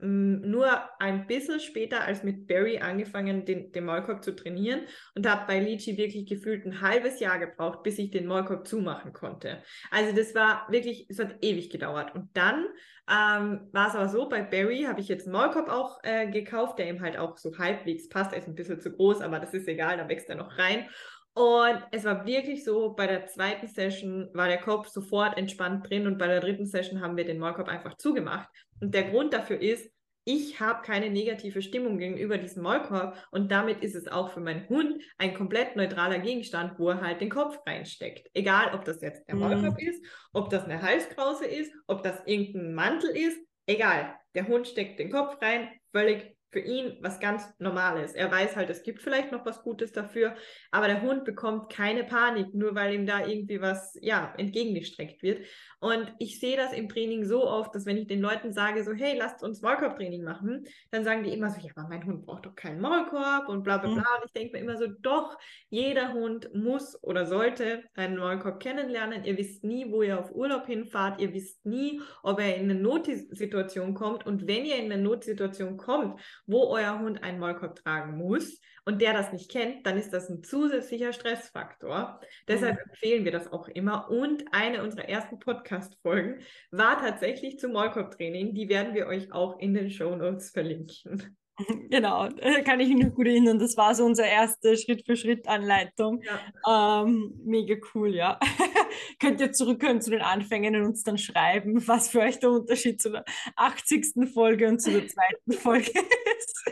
nur 0.00 0.68
ein 0.98 1.26
bisschen 1.26 1.60
später 1.60 2.02
als 2.02 2.22
mit 2.22 2.46
Barry 2.46 2.78
angefangen, 2.78 3.44
den, 3.44 3.72
den 3.72 3.84
Maulkorb 3.84 4.24
zu 4.24 4.34
trainieren 4.34 4.80
und 5.14 5.28
habe 5.28 5.46
bei 5.46 5.60
Lichi 5.60 5.96
wirklich 5.96 6.26
gefühlt 6.26 6.64
ein 6.64 6.80
halbes 6.80 7.20
Jahr 7.20 7.38
gebraucht, 7.38 7.82
bis 7.82 7.98
ich 7.98 8.10
den 8.10 8.26
Maulkorb 8.26 8.66
zumachen 8.66 9.12
konnte. 9.12 9.62
Also 9.90 10.14
das 10.14 10.34
war 10.34 10.66
wirklich, 10.70 11.06
es 11.08 11.18
hat 11.18 11.36
ewig 11.42 11.70
gedauert. 11.70 12.14
Und 12.14 12.30
dann 12.34 12.66
ähm, 13.10 13.68
war 13.72 13.88
es 13.88 13.94
aber 13.94 14.08
so, 14.08 14.28
bei 14.28 14.42
Barry 14.42 14.84
habe 14.84 15.00
ich 15.00 15.08
jetzt 15.08 15.26
einen 15.26 15.32
Maulkorb 15.32 15.68
auch 15.68 15.98
äh, 16.02 16.30
gekauft, 16.30 16.78
der 16.78 16.88
ihm 16.88 17.00
halt 17.00 17.18
auch 17.18 17.36
so 17.36 17.56
halbwegs 17.58 18.08
passt. 18.08 18.32
Er 18.32 18.38
ist 18.38 18.48
ein 18.48 18.54
bisschen 18.54 18.80
zu 18.80 18.92
groß, 18.92 19.20
aber 19.20 19.40
das 19.40 19.52
ist 19.52 19.68
egal, 19.68 19.96
da 19.96 20.08
wächst 20.08 20.28
er 20.28 20.36
noch 20.36 20.58
rein. 20.58 20.86
Und 21.32 21.80
es 21.92 22.04
war 22.04 22.26
wirklich 22.26 22.64
so, 22.64 22.94
bei 22.94 23.06
der 23.06 23.26
zweiten 23.26 23.68
Session 23.68 24.28
war 24.34 24.48
der 24.48 24.60
Kopf 24.60 24.88
sofort 24.88 25.38
entspannt 25.38 25.88
drin 25.88 26.06
und 26.06 26.18
bei 26.18 26.26
der 26.26 26.40
dritten 26.40 26.66
Session 26.66 27.00
haben 27.00 27.16
wir 27.16 27.24
den 27.24 27.38
Maulkorb 27.38 27.68
einfach 27.68 27.96
zugemacht. 27.96 28.48
Und 28.80 28.94
der 28.94 29.10
Grund 29.10 29.32
dafür 29.32 29.60
ist, 29.60 29.90
ich 30.24 30.60
habe 30.60 30.82
keine 30.82 31.10
negative 31.10 31.62
Stimmung 31.62 31.98
gegenüber 31.98 32.36
diesem 32.36 32.62
Maulkorb 32.62 33.16
und 33.30 33.50
damit 33.50 33.82
ist 33.82 33.94
es 33.94 34.06
auch 34.06 34.30
für 34.30 34.40
meinen 34.40 34.68
Hund 34.68 35.02
ein 35.16 35.34
komplett 35.34 35.76
neutraler 35.76 36.18
Gegenstand, 36.18 36.78
wo 36.78 36.90
er 36.90 37.00
halt 37.00 37.20
den 37.20 37.30
Kopf 37.30 37.58
reinsteckt. 37.66 38.28
Egal, 38.34 38.74
ob 38.74 38.84
das 38.84 39.00
jetzt 39.00 39.26
der 39.28 39.34
mhm. 39.34 39.40
Maulkorb 39.40 39.80
mm. 39.80 39.88
ist, 39.88 40.04
ob 40.32 40.50
das 40.50 40.64
eine 40.64 40.82
Halskrause 40.82 41.46
ist, 41.46 41.72
ob 41.86 42.02
das 42.02 42.20
irgendein 42.26 42.74
Mantel 42.74 43.10
ist, 43.10 43.38
egal. 43.66 44.14
Der 44.34 44.46
Hund 44.46 44.68
steckt 44.68 44.98
den 44.98 45.10
Kopf 45.10 45.40
rein, 45.40 45.68
völlig 45.90 46.36
für 46.50 46.60
ihn 46.60 46.96
was 47.00 47.20
ganz 47.20 47.44
Normales. 47.58 48.12
Er 48.12 48.30
weiß 48.30 48.56
halt, 48.56 48.70
es 48.70 48.82
gibt 48.82 49.00
vielleicht 49.00 49.30
noch 49.32 49.46
was 49.46 49.62
Gutes 49.62 49.92
dafür, 49.92 50.34
aber 50.70 50.88
der 50.88 51.02
Hund 51.02 51.24
bekommt 51.24 51.72
keine 51.72 52.04
Panik, 52.04 52.54
nur 52.54 52.74
weil 52.74 52.94
ihm 52.94 53.06
da 53.06 53.24
irgendwie 53.24 53.60
was, 53.60 53.96
ja, 54.00 54.34
entgegengestreckt 54.36 55.22
wird. 55.22 55.46
Und 55.78 56.12
ich 56.18 56.40
sehe 56.40 56.56
das 56.56 56.72
im 56.72 56.88
Training 56.88 57.24
so 57.24 57.46
oft, 57.46 57.74
dass 57.74 57.86
wenn 57.86 57.96
ich 57.96 58.06
den 58.06 58.20
Leuten 58.20 58.52
sage, 58.52 58.84
so, 58.84 58.92
hey, 58.92 59.16
lasst 59.16 59.42
uns 59.42 59.62
Maulkorb-Training 59.62 60.24
machen, 60.24 60.66
dann 60.90 61.04
sagen 61.04 61.22
die 61.22 61.32
immer 61.32 61.50
so, 61.50 61.60
ja, 61.60 61.70
aber 61.76 61.88
mein 61.88 62.04
Hund 62.04 62.26
braucht 62.26 62.46
doch 62.46 62.54
keinen 62.54 62.80
Maulkorb 62.80 63.48
und 63.48 63.62
bla 63.62 63.78
bla 63.78 63.88
bla. 63.88 64.00
Mhm. 64.00 64.20
Und 64.20 64.26
ich 64.26 64.32
denke 64.32 64.52
mir 64.52 64.62
immer 64.62 64.76
so, 64.76 64.86
doch, 65.00 65.38
jeder 65.68 66.12
Hund 66.12 66.52
muss 66.54 67.02
oder 67.02 67.26
sollte 67.26 67.84
einen 67.94 68.18
Maulkorb 68.18 68.60
kennenlernen. 68.60 69.24
Ihr 69.24 69.38
wisst 69.38 69.64
nie, 69.64 69.90
wo 69.90 70.02
ihr 70.02 70.18
auf 70.18 70.32
Urlaub 70.32 70.66
hinfahrt. 70.66 71.20
Ihr 71.20 71.32
wisst 71.32 71.64
nie, 71.64 72.00
ob 72.22 72.40
er 72.40 72.56
in 72.56 72.70
eine 72.70 72.74
Notsituation 72.74 73.94
kommt. 73.94 74.26
Und 74.26 74.46
wenn 74.46 74.64
ihr 74.64 74.76
in 74.76 74.92
eine 74.92 75.02
Notsituation 75.02 75.76
kommt, 75.76 76.20
wo 76.46 76.64
euer 76.68 76.98
Hund 76.98 77.22
einen 77.22 77.38
Maulkorb 77.38 77.76
tragen 77.76 78.16
muss, 78.16 78.60
und 78.84 79.00
der 79.00 79.12
das 79.12 79.32
nicht 79.32 79.50
kennt, 79.50 79.86
dann 79.86 79.96
ist 79.96 80.12
das 80.12 80.28
ein 80.28 80.42
zusätzlicher 80.42 81.12
Stressfaktor. 81.12 82.20
Deshalb 82.48 82.74
mhm. 82.74 82.90
empfehlen 82.90 83.24
wir 83.24 83.32
das 83.32 83.52
auch 83.52 83.68
immer. 83.68 84.10
Und 84.10 84.44
eine 84.52 84.82
unserer 84.82 85.08
ersten 85.08 85.38
Podcast-Folgen 85.38 86.40
war 86.70 86.98
tatsächlich 86.98 87.58
zum 87.58 87.72
Maulkorb-Training. 87.72 88.54
Die 88.54 88.68
werden 88.68 88.94
wir 88.94 89.06
euch 89.06 89.32
auch 89.32 89.58
in 89.58 89.74
den 89.74 89.90
Show 89.90 90.16
Notes 90.16 90.50
verlinken. 90.50 91.36
Genau, 91.90 92.28
kann 92.64 92.80
ich 92.80 92.88
mich 92.88 93.04
noch 93.04 93.14
gut 93.14 93.26
erinnern. 93.26 93.58
Das 93.58 93.76
war 93.76 93.94
so 93.94 94.04
unsere 94.04 94.28
erste 94.28 94.76
Schritt-für-Schritt-Anleitung. 94.76 96.22
Ja. 96.22 97.02
Ähm, 97.02 97.34
mega 97.44 97.76
cool, 97.94 98.14
ja. 98.14 98.38
Könnt 99.20 99.40
ihr 99.40 99.52
zurückhören 99.52 100.00
zu 100.00 100.10
den 100.10 100.22
Anfängen 100.22 100.76
und 100.76 100.84
uns 100.84 101.02
dann 101.02 101.18
schreiben, 101.18 101.86
was 101.86 102.08
für 102.08 102.20
euch 102.20 102.38
der 102.38 102.50
Unterschied 102.50 103.00
zu 103.00 103.10
der 103.10 103.24
80. 103.56 104.30
Folge 104.32 104.68
und 104.68 104.80
zu 104.80 104.90
der 104.90 105.06
zweiten 105.08 105.52
Folge 105.52 105.90
ist. 105.90 106.64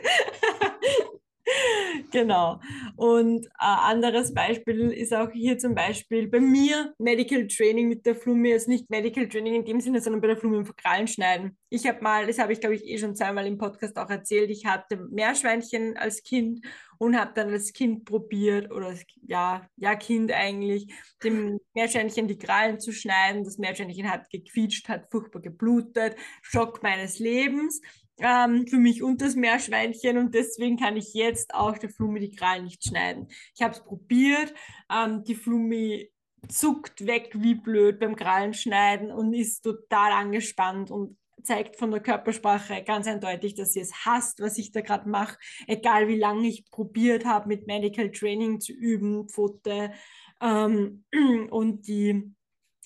genau. 2.11 2.61
Und 2.96 3.46
ein 3.58 3.78
anderes 3.78 4.34
Beispiel 4.34 4.90
ist 4.92 5.14
auch 5.14 5.30
hier 5.30 5.58
zum 5.58 5.74
Beispiel 5.74 6.28
bei 6.28 6.40
mir 6.40 6.94
Medical 6.98 7.46
Training 7.46 7.88
mit 7.88 8.06
der 8.06 8.16
Flume, 8.16 8.48
jetzt 8.48 8.68
nicht 8.68 8.90
Medical 8.90 9.28
Training 9.28 9.54
in 9.54 9.64
dem 9.64 9.80
Sinne, 9.80 10.00
sondern 10.00 10.20
bei 10.20 10.28
der 10.28 10.37
Flume 10.37 10.58
im 10.58 10.64
Verkrallen 10.64 11.08
schneiden. 11.08 11.56
Ich 11.70 11.87
habe 11.87 12.02
mal, 12.02 12.26
das 12.26 12.38
habe 12.38 12.52
ich 12.52 12.61
glaube 12.61 12.74
ich 12.74 12.84
eh 12.87 12.98
schon 12.98 13.14
zweimal 13.14 13.46
im 13.46 13.58
Podcast 13.58 13.96
auch 13.96 14.11
erzählt, 14.11 14.50
ich 14.50 14.66
hatte 14.66 14.96
Meerschweinchen 15.11 15.96
als 15.96 16.22
Kind 16.22 16.64
und 16.98 17.16
habe 17.16 17.32
dann 17.34 17.50
als 17.50 17.72
Kind 17.72 18.04
probiert, 18.04 18.72
oder 18.72 18.94
ja, 19.26 19.68
ja, 19.76 19.94
Kind 19.94 20.32
eigentlich, 20.32 20.92
dem 21.22 21.61
Meerschweinchen 21.74 22.26
die 22.26 22.38
Krallen 22.38 22.80
zu 22.80 22.92
schneiden. 22.92 23.44
Das 23.44 23.58
Meerschweinchen 23.58 24.11
hat 24.11 24.28
gequietscht, 24.30 24.88
hat 24.88 25.08
furchtbar 25.11 25.40
geblutet, 25.40 26.16
Schock 26.42 26.82
meines 26.82 27.20
Lebens 27.20 27.80
ähm, 28.20 28.66
für 28.66 28.78
mich 28.78 29.02
und 29.02 29.20
das 29.20 29.37
Meerschweinchen 29.37 30.18
und 30.18 30.35
deswegen 30.35 30.76
kann 30.76 30.96
ich 30.96 31.14
jetzt 31.14 31.54
auch 31.54 31.78
der 31.78 31.90
Flumi 31.90 32.20
die 32.20 32.35
Krallen 32.35 32.64
nicht 32.64 32.85
schneiden. 32.85 33.28
Ich 33.54 33.62
habe 33.62 33.74
es 33.74 33.85
probiert, 33.85 34.54
ähm, 34.92 35.24
die 35.24 35.35
Flumi 35.35 36.11
zuckt 36.48 37.07
weg 37.07 37.31
wie 37.35 37.54
blöd 37.54 37.98
beim 37.98 38.16
Krallenschneiden 38.16 39.11
und 39.11 39.33
ist 39.35 39.62
total 39.62 40.12
angespannt 40.12 40.90
und 40.90 41.16
zeigt 41.42 41.76
von 41.76 41.90
der 41.90 42.00
Körpersprache 42.00 42.83
ganz 42.85 43.07
eindeutig, 43.07 43.54
dass 43.54 43.72
sie 43.72 43.81
es 43.81 44.04
hasst, 44.04 44.40
was 44.40 44.59
ich 44.59 44.72
da 44.72 44.81
gerade 44.81 45.09
mache, 45.09 45.38
egal 45.66 46.09
wie 46.09 46.18
lange 46.18 46.46
ich 46.48 46.70
probiert 46.70 47.24
habe, 47.24 47.48
mit 47.48 47.66
Medical 47.66 48.11
Training 48.11 48.61
zu 48.61 48.72
üben, 48.72 49.28
Pfote 49.28 49.92
ähm, 50.40 51.04
und 51.50 51.87
die 51.87 52.35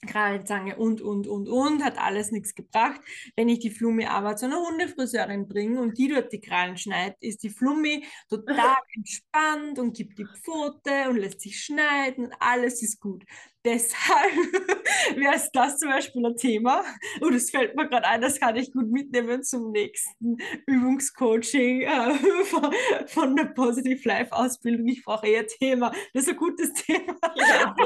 Krallenzange 0.07 0.77
und, 0.77 1.01
und, 1.01 1.27
und, 1.27 1.49
und, 1.49 1.85
hat 1.85 1.99
alles 1.99 2.33
nichts 2.33 2.55
gebracht. 2.55 3.01
Wenn 3.37 3.49
ich 3.49 3.61
die 3.61 3.71
Flummi 3.71 4.05
aber 4.07 4.37
zu 4.37 4.47
einer 4.47 4.61
Hundefriseurin 4.61 5.49
bringe 5.49 5.81
und 5.81 5.97
die 5.97 6.09
dort 6.09 6.33
die 6.33 6.41
Krallen 6.41 6.77
schneidet, 6.77 7.17
ist 7.21 7.43
die 7.43 7.51
Flummi 7.51 8.05
total 8.29 8.77
entspannt 8.97 9.79
und 9.79 9.97
gibt 9.97 10.19
die 10.19 10.27
Pfote 10.27 11.09
und 11.09 11.17
lässt 11.17 11.41
sich 11.41 11.63
schneiden 11.63 12.27
und 12.27 12.35
alles 12.41 12.83
ist 12.83 13.01
gut. 13.01 13.25
Deshalb 13.65 14.33
wäre 15.17 15.37
es 15.37 15.49
das 15.53 15.79
zum 15.79 15.91
Beispiel 15.91 16.27
ein 16.27 16.37
Thema. 16.37 16.85
Und 17.21 17.35
es 17.35 17.51
fällt 17.51 17.77
mir 17.77 17.89
gerade 17.89 18.09
ein, 18.09 18.21
das 18.21 18.41
kann 18.41 18.57
ich 18.57 18.73
gut 18.73 18.91
mitnehmen 18.91 19.45
zum 19.45 19.71
nächsten 19.71 20.39
Übungscoaching 20.67 21.83
äh, 21.83 22.15
von, 22.45 22.75
von, 23.07 23.37
der 23.37 23.45
Positive 23.45 24.09
Life 24.09 24.33
Ausbildung. 24.33 24.89
Ich 24.89 25.05
brauche 25.05 25.29
eher 25.29 25.47
Thema. 25.47 25.93
Das 26.13 26.25
ist 26.25 26.31
ein 26.31 26.37
gutes 26.37 26.73
Thema. 26.73 27.15
Ja. 27.37 27.77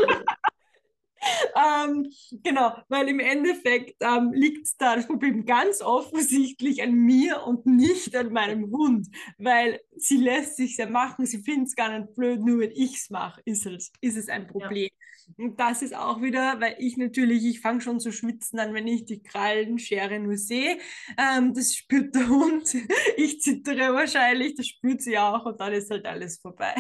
ähm, 1.57 2.11
genau, 2.43 2.77
weil 2.89 3.09
im 3.09 3.21
Endeffekt 3.21 3.97
ähm, 4.01 4.33
liegt 4.33 4.69
da 4.79 4.97
das 4.97 5.07
Problem 5.07 5.45
ganz 5.45 5.81
offensichtlich 5.81 6.83
an 6.83 6.93
mir 6.93 7.43
und 7.45 7.67
nicht 7.67 8.15
an 8.17 8.33
meinem 8.33 8.71
Hund, 8.71 9.09
weil 9.39 9.81
sie 9.97 10.19
lässt 10.19 10.57
sich 10.57 10.77
ja 10.77 10.89
machen, 10.89 11.27
sie 11.27 11.43
findet 11.43 11.69
es 11.69 11.77
gar 11.77 11.99
nicht 11.99 12.15
blöd, 12.15 12.41
nur 12.41 12.61
wenn 12.61 12.73
ich 12.73 12.97
es 12.97 13.11
mache, 13.11 13.41
ist 13.45 13.67
es, 13.67 13.93
ist 14.01 14.17
es 14.17 14.29
ein 14.29 14.47
Problem. 14.47 14.89
Ja. 14.91 15.07
Und 15.39 15.59
das 15.59 15.83
ist 15.83 15.95
auch 15.95 16.23
wieder, 16.23 16.61
weil 16.61 16.77
ich 16.79 16.97
natürlich, 16.97 17.45
ich 17.45 17.61
fange 17.61 17.81
schon 17.81 17.99
zu 17.99 18.13
schwitzen 18.13 18.61
an, 18.61 18.75
wenn 18.75 18.87
ich 18.87 19.07
die 19.07 19.23
Krallenschere 19.23 20.21
nur 20.21 20.37
sehe. 20.37 20.79
Ähm, 21.19 21.53
das 21.53 21.75
spürt 21.75 22.15
der 22.15 22.29
Hund. 22.29 22.75
Ich 23.19 23.41
zittere 23.41 23.95
wahrscheinlich, 23.95 24.55
das 24.55 24.67
spürt 24.67 25.01
sie 25.01 25.19
auch 25.19 25.47
und 25.47 25.59
dann 25.61 25.73
ist 25.73 25.91
halt 25.91 26.07
alles 26.07 26.39
vorbei. 26.39 26.75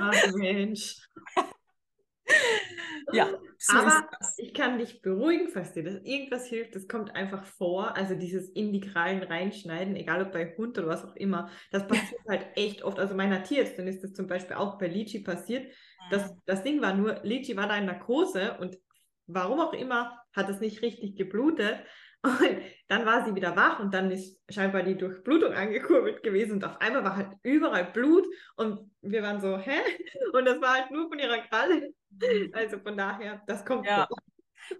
Ach 0.00 0.32
Mensch. 0.34 0.96
Ja, 3.12 3.28
so 3.58 3.76
aber 3.76 4.08
ich 4.38 4.54
kann 4.54 4.78
dich 4.78 5.02
beruhigen, 5.02 5.48
falls 5.48 5.72
dir 5.72 5.84
das 5.84 5.96
irgendwas 6.04 6.46
hilft. 6.46 6.74
Das 6.74 6.88
kommt 6.88 7.14
einfach 7.14 7.44
vor. 7.44 7.96
Also 7.96 8.14
dieses 8.14 8.48
in 8.50 8.72
die 8.72 8.80
Krallen 8.80 9.22
reinschneiden, 9.22 9.96
egal 9.96 10.22
ob 10.22 10.32
bei 10.32 10.54
Hund 10.56 10.78
oder 10.78 10.88
was 10.88 11.04
auch 11.04 11.16
immer, 11.16 11.50
das 11.70 11.86
passiert 11.86 12.20
halt 12.28 12.46
echt 12.54 12.82
oft. 12.82 12.98
Also 12.98 13.14
meiner 13.14 13.42
Tierärztin 13.42 13.86
ist 13.86 14.02
das 14.02 14.12
zum 14.12 14.26
Beispiel 14.26 14.56
auch 14.56 14.78
bei 14.78 14.86
Lichi 14.86 15.20
passiert. 15.20 15.72
Das, 16.10 16.30
mhm. 16.30 16.38
das 16.46 16.62
Ding 16.62 16.80
war 16.80 16.94
nur, 16.94 17.20
Lichi 17.22 17.56
war 17.56 17.68
da 17.68 17.76
in 17.76 17.86
Narkose 17.86 18.56
und 18.58 18.78
warum 19.26 19.60
auch 19.60 19.72
immer 19.72 20.18
hat 20.32 20.48
es 20.48 20.60
nicht 20.60 20.82
richtig 20.82 21.16
geblutet. 21.16 21.80
Und 22.22 22.60
dann 22.88 23.06
war 23.06 23.24
sie 23.24 23.34
wieder 23.34 23.56
wach 23.56 23.80
und 23.80 23.94
dann 23.94 24.10
ist 24.10 24.38
scheinbar 24.48 24.82
die 24.82 24.96
Durchblutung 24.96 25.52
angekurbelt 25.52 26.22
gewesen 26.22 26.54
und 26.54 26.64
auf 26.64 26.80
einmal 26.80 27.04
war 27.04 27.16
halt 27.16 27.28
überall 27.42 27.84
Blut 27.92 28.26
und 28.56 28.90
wir 29.00 29.22
waren 29.22 29.40
so, 29.40 29.56
hä? 29.56 29.78
Und 30.34 30.44
das 30.44 30.60
war 30.60 30.74
halt 30.74 30.90
nur 30.90 31.08
von 31.08 31.18
ihrer 31.18 31.38
Kralle. 31.38 31.92
Mhm. 32.10 32.50
Also 32.52 32.78
von 32.78 32.96
daher, 32.96 33.42
das 33.46 33.64
kommt 33.64 33.86
ja. 33.86 34.06
Vor. 34.06 34.18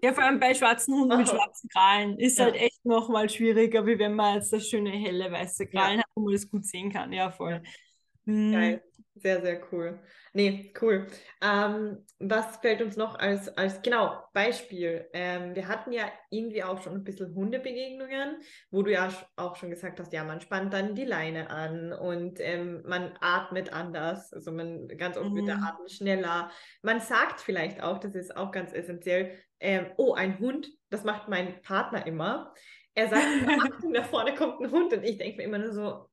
Ja, 0.01 0.13
vor 0.13 0.23
allem 0.23 0.39
bei 0.39 0.53
schwarzen 0.53 0.93
Hunden 0.93 1.17
mit 1.17 1.27
schwarzen 1.27 1.69
Krallen 1.69 2.17
ist 2.19 2.37
ja. 2.37 2.45
halt 2.45 2.55
echt 2.55 2.85
nochmal 2.85 3.29
schwieriger, 3.29 3.85
wie 3.85 3.97
wenn 3.99 4.13
man 4.13 4.35
jetzt 4.35 4.53
das 4.53 4.67
schöne 4.67 4.91
helle 4.91 5.31
weiße 5.31 5.67
Krallen 5.67 5.97
ja. 5.97 6.03
hat, 6.03 6.11
wo 6.15 6.21
man 6.23 6.33
das 6.33 6.49
gut 6.49 6.65
sehen 6.65 6.91
kann. 6.91 7.11
Ja, 7.11 7.31
voll. 7.31 7.61
Mhm. 8.25 8.51
Geil. 8.51 8.83
Sehr, 9.21 9.41
sehr 9.41 9.61
cool. 9.71 9.99
Nee, 10.33 10.73
cool. 10.81 11.05
Ähm, 11.41 12.03
was 12.17 12.57
fällt 12.57 12.81
uns 12.81 12.97
noch 12.97 13.19
als, 13.19 13.55
als 13.55 13.83
genau 13.83 14.23
Beispiel? 14.33 15.07
Ähm, 15.13 15.53
wir 15.53 15.67
hatten 15.67 15.91
ja 15.91 16.05
irgendwie 16.31 16.63
auch 16.63 16.81
schon 16.81 16.93
ein 16.93 17.03
bisschen 17.03 17.35
Hundebegegnungen, 17.35 18.41
wo 18.71 18.81
du 18.81 18.91
ja 18.91 19.09
auch 19.35 19.55
schon 19.57 19.69
gesagt 19.69 19.99
hast, 19.99 20.11
ja, 20.11 20.23
man 20.23 20.41
spannt 20.41 20.73
dann 20.73 20.95
die 20.95 21.05
Leine 21.05 21.51
an 21.51 21.93
und 21.93 22.39
ähm, 22.39 22.81
man 22.87 23.13
atmet 23.19 23.71
anders. 23.73 24.33
Also 24.33 24.51
man 24.51 24.87
ganz 24.87 25.17
oft 25.17 25.29
mhm. 25.29 25.35
wird 25.35 25.47
der 25.49 25.57
mhm. 25.57 25.63
Atem 25.63 25.87
schneller. 25.87 26.51
Man 26.81 26.99
sagt 26.99 27.39
vielleicht 27.39 27.83
auch, 27.83 27.99
das 27.99 28.15
ist 28.15 28.35
auch 28.35 28.51
ganz 28.51 28.73
essentiell, 28.73 29.37
ähm, 29.59 29.85
oh, 29.97 30.13
ein 30.13 30.39
Hund, 30.39 30.67
das 30.89 31.03
macht 31.03 31.29
mein 31.29 31.61
Partner 31.61 32.07
immer. 32.07 32.55
Er 32.95 33.07
sagt, 33.07 33.23
Achtung, 33.71 33.93
da 33.93 34.03
vorne 34.03 34.33
kommt 34.33 34.61
ein 34.61 34.71
Hund 34.71 34.93
und 34.93 35.03
ich 35.03 35.19
denke 35.19 35.37
mir 35.37 35.43
immer 35.43 35.59
nur 35.59 35.73
so, 35.73 36.10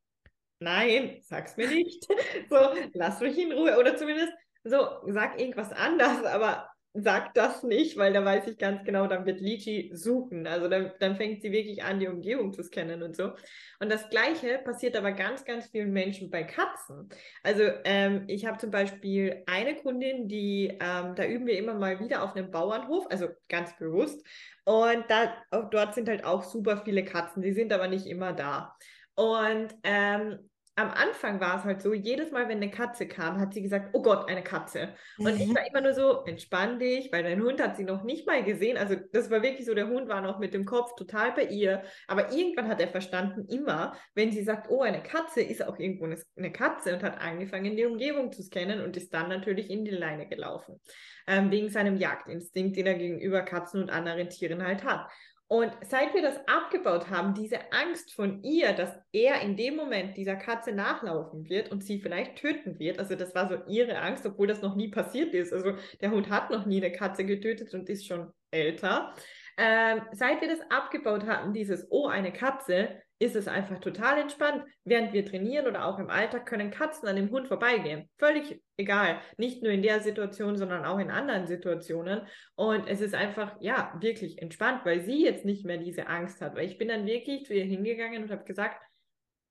nein, 0.58 1.18
sag's 1.22 1.56
mir 1.56 1.68
nicht. 1.68 2.04
so, 2.50 2.56
lass 2.94 3.20
mich 3.20 3.38
in 3.38 3.52
Ruhe. 3.52 3.78
Oder 3.78 3.96
zumindest 3.96 4.32
so, 4.64 4.86
sag 5.06 5.40
irgendwas 5.40 5.72
anders, 5.72 6.24
aber 6.24 6.68
sag 6.94 7.34
das 7.34 7.62
nicht, 7.62 7.96
weil 7.96 8.12
da 8.12 8.24
weiß 8.24 8.46
ich 8.48 8.58
ganz 8.58 8.82
genau, 8.84 9.06
dann 9.06 9.26
wird 9.26 9.40
Lichi 9.40 9.90
suchen. 9.94 10.46
Also 10.46 10.68
dann, 10.68 10.92
dann 11.00 11.16
fängt 11.16 11.42
sie 11.42 11.52
wirklich 11.52 11.82
an, 11.84 12.00
die 12.00 12.08
Umgebung 12.08 12.52
zu 12.52 12.62
scannen 12.62 13.02
und 13.02 13.14
so. 13.14 13.32
Und 13.78 13.90
das 13.90 14.08
Gleiche 14.08 14.58
passiert 14.64 14.96
aber 14.96 15.12
ganz, 15.12 15.44
ganz 15.44 15.68
vielen 15.68 15.92
Menschen 15.92 16.30
bei 16.30 16.44
Katzen. 16.44 17.08
Also 17.42 17.62
ähm, 17.84 18.24
ich 18.26 18.46
habe 18.46 18.58
zum 18.58 18.70
Beispiel 18.70 19.42
eine 19.46 19.76
Kundin, 19.76 20.28
die, 20.28 20.76
ähm, 20.80 21.14
da 21.14 21.24
üben 21.24 21.46
wir 21.46 21.58
immer 21.58 21.74
mal 21.74 22.00
wieder 22.00 22.22
auf 22.22 22.34
einem 22.34 22.50
Bauernhof, 22.50 23.06
also 23.10 23.28
ganz 23.48 23.76
bewusst. 23.76 24.24
Und 24.64 25.04
da, 25.08 25.34
dort 25.70 25.94
sind 25.94 26.08
halt 26.08 26.24
auch 26.24 26.42
super 26.42 26.82
viele 26.84 27.04
Katzen, 27.04 27.42
die 27.42 27.52
sind 27.52 27.72
aber 27.72 27.88
nicht 27.88 28.06
immer 28.06 28.32
da. 28.32 28.76
Und 29.18 29.74
ähm, 29.82 30.38
am 30.76 30.90
Anfang 30.92 31.40
war 31.40 31.58
es 31.58 31.64
halt 31.64 31.82
so, 31.82 31.92
jedes 31.92 32.30
Mal, 32.30 32.48
wenn 32.48 32.58
eine 32.58 32.70
Katze 32.70 33.08
kam, 33.08 33.40
hat 33.40 33.52
sie 33.52 33.62
gesagt, 33.62 33.90
oh 33.94 34.00
Gott, 34.00 34.28
eine 34.28 34.44
Katze. 34.44 34.90
Und 35.18 35.34
mhm. 35.34 35.40
ich 35.40 35.48
war 35.52 35.66
immer 35.66 35.80
nur 35.80 35.92
so, 35.92 36.22
entspann 36.24 36.78
dich, 36.78 37.10
weil 37.10 37.24
dein 37.24 37.42
Hund 37.42 37.60
hat 37.60 37.76
sie 37.76 37.82
noch 37.82 38.04
nicht 38.04 38.28
mal 38.28 38.44
gesehen. 38.44 38.76
Also 38.76 38.94
das 39.12 39.28
war 39.28 39.42
wirklich 39.42 39.66
so, 39.66 39.74
der 39.74 39.88
Hund 39.88 40.08
war 40.08 40.20
noch 40.20 40.38
mit 40.38 40.54
dem 40.54 40.64
Kopf 40.64 40.94
total 40.94 41.32
bei 41.32 41.46
ihr. 41.46 41.82
Aber 42.06 42.30
irgendwann 42.30 42.68
hat 42.68 42.80
er 42.80 42.86
verstanden, 42.86 43.48
immer, 43.48 43.96
wenn 44.14 44.30
sie 44.30 44.44
sagt, 44.44 44.70
oh, 44.70 44.82
eine 44.82 45.02
Katze, 45.02 45.40
ist 45.40 45.66
auch 45.66 45.80
irgendwo 45.80 46.04
eine 46.36 46.52
Katze 46.52 46.94
und 46.94 47.02
hat 47.02 47.20
angefangen, 47.20 47.76
die 47.76 47.84
Umgebung 47.84 48.30
zu 48.30 48.44
scannen 48.44 48.80
und 48.80 48.96
ist 48.96 49.12
dann 49.12 49.28
natürlich 49.28 49.70
in 49.70 49.84
die 49.84 49.90
Leine 49.90 50.28
gelaufen. 50.28 50.80
Ähm, 51.26 51.50
wegen 51.50 51.70
seinem 51.70 51.96
Jagdinstinkt, 51.96 52.76
den 52.76 52.86
er 52.86 52.94
gegenüber 52.94 53.42
Katzen 53.42 53.82
und 53.82 53.90
anderen 53.90 54.28
Tieren 54.28 54.62
halt 54.64 54.84
hat. 54.84 55.10
Und 55.50 55.72
seit 55.88 56.12
wir 56.12 56.20
das 56.20 56.36
abgebaut 56.46 57.08
haben, 57.08 57.32
diese 57.32 57.72
Angst 57.72 58.12
von 58.12 58.42
ihr, 58.42 58.74
dass 58.74 58.94
er 59.12 59.40
in 59.40 59.56
dem 59.56 59.76
Moment 59.76 60.14
dieser 60.18 60.36
Katze 60.36 60.72
nachlaufen 60.72 61.48
wird 61.48 61.72
und 61.72 61.82
sie 61.82 62.00
vielleicht 62.00 62.36
töten 62.36 62.78
wird, 62.78 62.98
also 62.98 63.14
das 63.14 63.34
war 63.34 63.48
so 63.48 63.56
ihre 63.66 63.98
Angst, 63.98 64.26
obwohl 64.26 64.46
das 64.46 64.60
noch 64.60 64.76
nie 64.76 64.88
passiert 64.88 65.32
ist. 65.32 65.54
Also 65.54 65.72
der 66.02 66.10
Hund 66.10 66.28
hat 66.28 66.50
noch 66.50 66.66
nie 66.66 66.84
eine 66.84 66.92
Katze 66.92 67.24
getötet 67.24 67.72
und 67.72 67.88
ist 67.88 68.06
schon 68.06 68.30
älter. 68.50 69.14
Ähm, 69.56 70.02
seit 70.12 70.42
wir 70.42 70.48
das 70.48 70.60
abgebaut 70.70 71.26
hatten, 71.26 71.54
dieses 71.54 71.86
Oh, 71.90 72.08
eine 72.08 72.32
Katze, 72.32 73.00
ist 73.18 73.34
es 73.34 73.48
einfach 73.48 73.80
total 73.80 74.18
entspannt. 74.18 74.64
Während 74.84 75.12
wir 75.12 75.24
trainieren 75.24 75.66
oder 75.66 75.86
auch 75.86 75.98
im 75.98 76.10
Alltag 76.10 76.46
können 76.46 76.70
Katzen 76.70 77.08
an 77.08 77.16
dem 77.16 77.30
Hund 77.30 77.48
vorbeigehen. 77.48 78.08
Völlig 78.16 78.62
egal. 78.76 79.20
Nicht 79.36 79.62
nur 79.62 79.72
in 79.72 79.82
der 79.82 80.00
Situation, 80.00 80.56
sondern 80.56 80.84
auch 80.84 80.98
in 80.98 81.10
anderen 81.10 81.46
Situationen. 81.46 82.22
Und 82.54 82.86
es 82.88 83.00
ist 83.00 83.14
einfach, 83.14 83.56
ja, 83.60 83.92
wirklich 84.00 84.40
entspannt, 84.40 84.84
weil 84.84 85.00
sie 85.00 85.24
jetzt 85.24 85.44
nicht 85.44 85.64
mehr 85.64 85.78
diese 85.78 86.06
Angst 86.06 86.40
hat. 86.40 86.54
Weil 86.54 86.66
ich 86.66 86.78
bin 86.78 86.88
dann 86.88 87.06
wirklich 87.06 87.44
zu 87.44 87.54
ihr 87.54 87.64
hingegangen 87.64 88.22
und 88.22 88.30
habe 88.30 88.44
gesagt, 88.44 88.80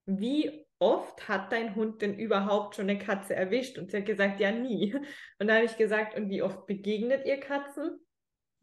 wie 0.05 0.65
oft 0.79 1.27
hat 1.27 1.51
dein 1.51 1.75
Hund 1.75 2.01
denn 2.01 2.17
überhaupt 2.17 2.75
schon 2.75 2.89
eine 2.89 2.99
Katze 2.99 3.35
erwischt? 3.35 3.77
Und 3.77 3.91
sie 3.91 3.97
hat 3.97 4.05
gesagt, 4.05 4.39
ja, 4.39 4.51
nie. 4.51 4.95
Und 5.39 5.47
da 5.47 5.55
habe 5.55 5.65
ich 5.65 5.75
gesagt, 5.75 6.15
und 6.15 6.29
wie 6.29 6.41
oft 6.41 6.65
begegnet 6.65 7.25
ihr 7.25 7.39
Katzen? 7.39 7.99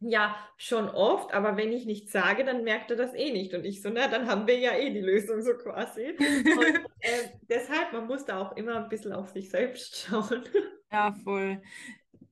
Ja, 0.07 0.37
schon 0.59 0.89
oft, 0.89 1.33
aber 1.33 1.57
wenn 1.57 1.73
ich 1.73 1.87
nichts 1.87 2.13
sage, 2.13 2.45
dann 2.45 2.63
merkt 2.63 2.91
er 2.91 2.97
das 2.97 3.15
eh 3.15 3.33
nicht. 3.33 3.55
Und 3.55 3.65
ich 3.65 3.81
so, 3.81 3.89
na, 3.89 4.07
dann 4.07 4.27
haben 4.27 4.47
wir 4.47 4.59
ja 4.59 4.77
eh 4.77 4.91
die 4.91 5.01
Lösung 5.01 5.41
so 5.41 5.55
quasi. 5.55 6.09
Und 6.19 6.87
äh, 7.01 7.31
deshalb, 7.49 7.93
man 7.93 8.07
muss 8.07 8.27
da 8.27 8.39
auch 8.39 8.57
immer 8.57 8.77
ein 8.83 8.91
bisschen 8.91 9.13
auf 9.13 9.31
sich 9.31 9.49
selbst 9.49 9.97
schauen. 10.09 10.45
Ja, 10.93 11.15
voll. 11.25 11.63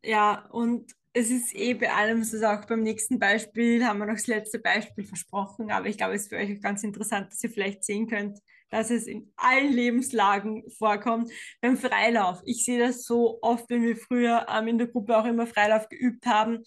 Ja, 0.05 0.47
und 0.51 0.93
es 1.15 1.31
ist 1.31 1.55
eh 1.55 1.75
bei 1.75 1.93
allem 1.93 2.25
so, 2.25 2.45
auch 2.47 2.65
beim 2.67 2.83
nächsten 2.83 3.19
Beispiel 3.19 3.87
haben 3.87 3.99
wir 3.99 4.07
noch 4.07 4.15
das 4.15 4.27
letzte 4.27 4.59
Beispiel 4.59 5.05
versprochen, 5.05 5.71
aber 5.71 5.87
ich 5.87 5.97
glaube, 5.97 6.15
es 6.15 6.23
ist 6.23 6.29
für 6.29 6.37
euch 6.37 6.57
auch 6.57 6.63
ganz 6.63 6.83
interessant, 6.83 7.31
dass 7.31 7.43
ihr 7.43 7.51
vielleicht 7.51 7.85
sehen 7.85 8.07
könnt, 8.09 8.39
dass 8.71 8.91
es 8.91 9.07
in 9.07 9.33
allen 9.37 9.73
Lebenslagen 9.73 10.69
vorkommt. 10.71 11.31
Beim 11.61 11.77
Freilauf, 11.77 12.41
ich 12.45 12.65
sehe 12.65 12.79
das 12.79 13.05
so 13.05 13.39
oft, 13.43 13.69
wenn 13.69 13.83
wir 13.83 13.97
früher 13.97 14.47
ähm, 14.49 14.69
in 14.69 14.79
der 14.79 14.87
Gruppe 14.89 15.17
auch 15.17 15.27
immer 15.27 15.47
Freilauf 15.47 15.89
geübt 15.89 16.27
haben, 16.27 16.65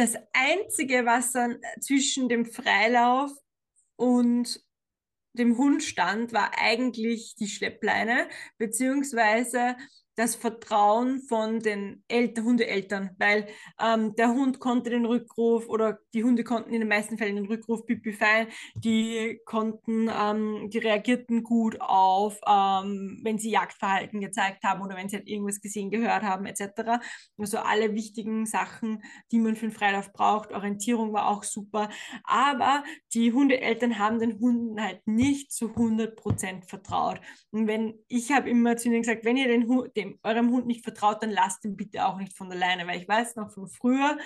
das 0.00 0.16
Einzige, 0.32 1.04
was 1.04 1.32
dann 1.32 1.60
zwischen 1.80 2.30
dem 2.30 2.46
Freilauf 2.46 3.30
und 3.96 4.64
dem 5.34 5.58
Hund 5.58 5.82
stand, 5.82 6.32
war 6.32 6.52
eigentlich 6.58 7.34
die 7.36 7.48
Schleppleine, 7.48 8.28
beziehungsweise 8.56 9.76
das 10.20 10.34
Vertrauen 10.34 11.22
von 11.22 11.60
den 11.60 12.04
Eltern, 12.06 12.44
Hundeeltern, 12.44 13.10
weil 13.18 13.46
ähm, 13.80 14.14
der 14.16 14.28
Hund 14.28 14.60
konnte 14.60 14.90
den 14.90 15.06
Rückruf 15.06 15.66
oder 15.66 15.98
die 16.12 16.22
Hunde 16.22 16.44
konnten 16.44 16.74
in 16.74 16.80
den 16.80 16.88
meisten 16.90 17.16
Fällen 17.16 17.36
den 17.36 17.46
Rückruf 17.46 17.86
pipi 17.86 18.12
fein, 18.12 18.48
die 18.74 19.40
konnten, 19.46 20.10
ähm, 20.14 20.68
die 20.68 20.78
reagierten 20.78 21.42
gut 21.42 21.80
auf, 21.80 22.38
ähm, 22.46 23.20
wenn 23.22 23.38
sie 23.38 23.50
Jagdverhalten 23.50 24.20
gezeigt 24.20 24.62
haben 24.62 24.82
oder 24.82 24.94
wenn 24.94 25.08
sie 25.08 25.16
halt 25.16 25.26
irgendwas 25.26 25.62
gesehen, 25.62 25.90
gehört 25.90 26.22
haben 26.22 26.44
etc. 26.44 27.00
Also 27.38 27.58
alle 27.58 27.94
wichtigen 27.94 28.44
Sachen, 28.44 29.02
die 29.32 29.38
man 29.38 29.56
für 29.56 29.66
einen 29.66 29.74
Freilauf 29.74 30.12
braucht. 30.12 30.52
Orientierung 30.52 31.14
war 31.14 31.28
auch 31.28 31.44
super, 31.44 31.88
aber 32.24 32.84
die 33.14 33.32
Hundeeltern 33.32 33.98
haben 33.98 34.18
den 34.18 34.38
Hunden 34.38 34.82
halt 34.82 35.00
nicht 35.06 35.50
zu 35.50 35.68
100% 35.70 36.68
vertraut. 36.68 37.22
Und 37.52 37.66
wenn 37.66 37.94
ich 38.08 38.32
habe 38.32 38.50
immer 38.50 38.76
zu 38.76 38.88
ihnen 38.88 39.00
gesagt, 39.00 39.24
wenn 39.24 39.38
ihr 39.38 39.48
den 39.48 39.66
Hund, 39.66 39.96
eurem 40.22 40.50
Hund 40.50 40.66
nicht 40.66 40.84
vertraut, 40.84 41.22
dann 41.22 41.30
lasst 41.30 41.64
ihn 41.64 41.76
bitte 41.76 42.06
auch 42.06 42.18
nicht 42.18 42.36
von 42.36 42.50
alleine, 42.50 42.86
weil 42.86 43.00
ich 43.00 43.08
weiß 43.08 43.36
noch 43.36 43.52
von 43.52 43.68
früher, 43.68 44.18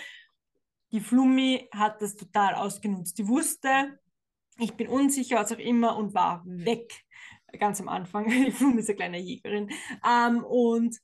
die 0.92 1.00
Flummi 1.00 1.68
hat 1.72 2.00
das 2.00 2.14
total 2.14 2.54
ausgenutzt. 2.54 3.18
Die 3.18 3.26
wusste, 3.26 3.98
ich 4.58 4.74
bin 4.74 4.88
unsicher, 4.88 5.36
was 5.36 5.52
auch 5.52 5.58
immer 5.58 5.96
und 5.96 6.14
war 6.14 6.42
weg. 6.46 7.04
Ganz 7.58 7.80
am 7.80 7.88
Anfang. 7.88 8.28
Die 8.46 8.52
Flummi 8.52 8.80
ist 8.80 8.88
eine 8.88 8.96
kleine 8.96 9.18
Jägerin. 9.18 9.70
Ähm, 10.06 10.44
und 10.44 10.96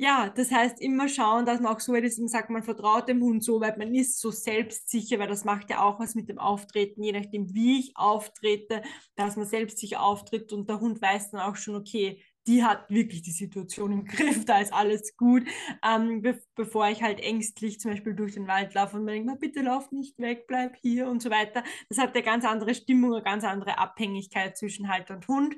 ja, 0.00 0.28
das 0.30 0.52
heißt 0.52 0.80
immer 0.80 1.08
schauen, 1.08 1.44
dass 1.44 1.60
man 1.60 1.74
auch 1.74 1.80
so 1.80 1.92
und 1.92 2.28
sagt, 2.30 2.50
man 2.50 2.62
vertraut 2.62 3.08
dem 3.08 3.20
Hund 3.20 3.42
so 3.42 3.60
weit, 3.60 3.78
man 3.78 3.92
ist 3.92 4.20
so 4.20 4.30
selbstsicher, 4.30 5.18
weil 5.18 5.26
das 5.26 5.44
macht 5.44 5.70
ja 5.70 5.82
auch 5.82 5.98
was 5.98 6.14
mit 6.14 6.28
dem 6.28 6.38
Auftreten, 6.38 7.02
je 7.02 7.10
nachdem, 7.10 7.52
wie 7.52 7.80
ich 7.80 7.96
auftrete, 7.96 8.82
dass 9.16 9.36
man 9.36 9.46
selbstsicher 9.46 10.00
auftritt 10.00 10.52
und 10.52 10.68
der 10.68 10.78
Hund 10.78 11.02
weiß 11.02 11.32
dann 11.32 11.40
auch 11.40 11.56
schon, 11.56 11.74
okay, 11.74 12.22
die 12.48 12.64
hat 12.64 12.90
wirklich 12.90 13.22
die 13.22 13.30
Situation 13.30 13.92
im 13.92 14.04
Griff, 14.06 14.44
da 14.44 14.58
ist 14.58 14.72
alles 14.72 15.16
gut, 15.16 15.44
ähm, 15.84 16.22
be 16.22 16.40
bevor 16.56 16.88
ich 16.88 17.02
halt 17.02 17.20
ängstlich 17.20 17.78
zum 17.78 17.92
Beispiel 17.92 18.14
durch 18.14 18.34
den 18.34 18.48
Wald 18.48 18.74
laufe 18.74 18.96
und 18.96 19.04
mir 19.04 19.12
denke, 19.12 19.36
bitte 19.36 19.60
lauf 19.60 19.92
nicht 19.92 20.18
weg, 20.18 20.46
bleib 20.48 20.76
hier 20.76 21.08
und 21.08 21.22
so 21.22 21.30
weiter. 21.30 21.62
Das 21.88 21.98
hat 21.98 22.14
eine 22.14 22.24
ganz 22.24 22.44
andere 22.44 22.74
Stimmung, 22.74 23.14
eine 23.14 23.22
ganz 23.22 23.44
andere 23.44 23.78
Abhängigkeit 23.78 24.56
zwischen 24.56 24.88
Halter 24.88 25.14
und 25.14 25.28
Hund. 25.28 25.56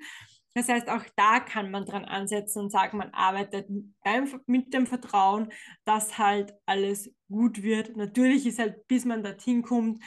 Das 0.55 0.68
heißt, 0.68 0.88
auch 0.88 1.05
da 1.16 1.38
kann 1.38 1.70
man 1.70 1.87
dran 1.87 2.05
ansetzen 2.05 2.64
und 2.64 2.70
sagen, 2.70 2.98
man 2.98 3.14
arbeitet 3.14 3.68
mit 4.46 4.74
dem 4.74 4.87
Vertrauen, 4.87 5.53
dass 5.85 6.18
halt 6.18 6.55
alles 6.66 7.14
gut 7.29 7.62
wird. 7.62 7.96
Natürlich 7.96 8.46
ist 8.46 8.59
halt, 8.59 8.87
bis 8.88 9.05
man 9.05 9.22
dorthin 9.22 9.62
kommt, 9.62 10.03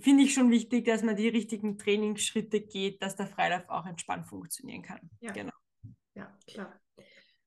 finde 0.00 0.24
ich 0.24 0.32
schon 0.32 0.50
wichtig, 0.50 0.86
dass 0.86 1.02
man 1.02 1.16
die 1.16 1.28
richtigen 1.28 1.76
Trainingsschritte 1.76 2.62
geht, 2.62 3.02
dass 3.02 3.16
der 3.16 3.26
Freilauf 3.26 3.68
auch 3.68 3.84
entspannt 3.84 4.26
funktionieren 4.26 4.82
kann. 4.82 5.10
Ja. 5.20 5.32
Genau. 5.32 5.52
Ja, 6.18 6.36
klar. 6.48 6.80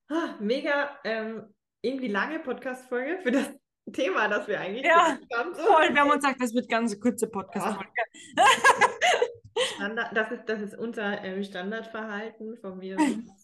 Ah, 0.08 0.36
mega 0.40 0.98
ähm, 1.04 1.54
irgendwie 1.82 2.08
lange 2.08 2.40
Podcast-Folge 2.40 3.20
für 3.22 3.32
das 3.32 3.50
Thema, 3.92 4.30
das 4.30 4.48
wir 4.48 4.62
eigentlich 4.62 4.86
ja, 4.86 5.18
haben. 5.36 5.54
So. 5.54 5.62
Voll, 5.62 5.94
wir 5.94 6.02
haben 6.02 6.10
uns 6.10 6.24
gesagt, 6.24 6.42
das 6.42 6.54
wird 6.54 6.70
ganz 6.70 6.98
kurze 6.98 7.28
Podcast-Folge. 7.28 7.90
Ja. 8.38 10.08
das, 10.14 10.32
ist, 10.32 10.46
das 10.46 10.62
ist 10.62 10.78
unser 10.78 11.22
ähm, 11.22 11.44
Standardverhalten 11.44 12.58
von 12.58 12.78
mir. 12.78 12.96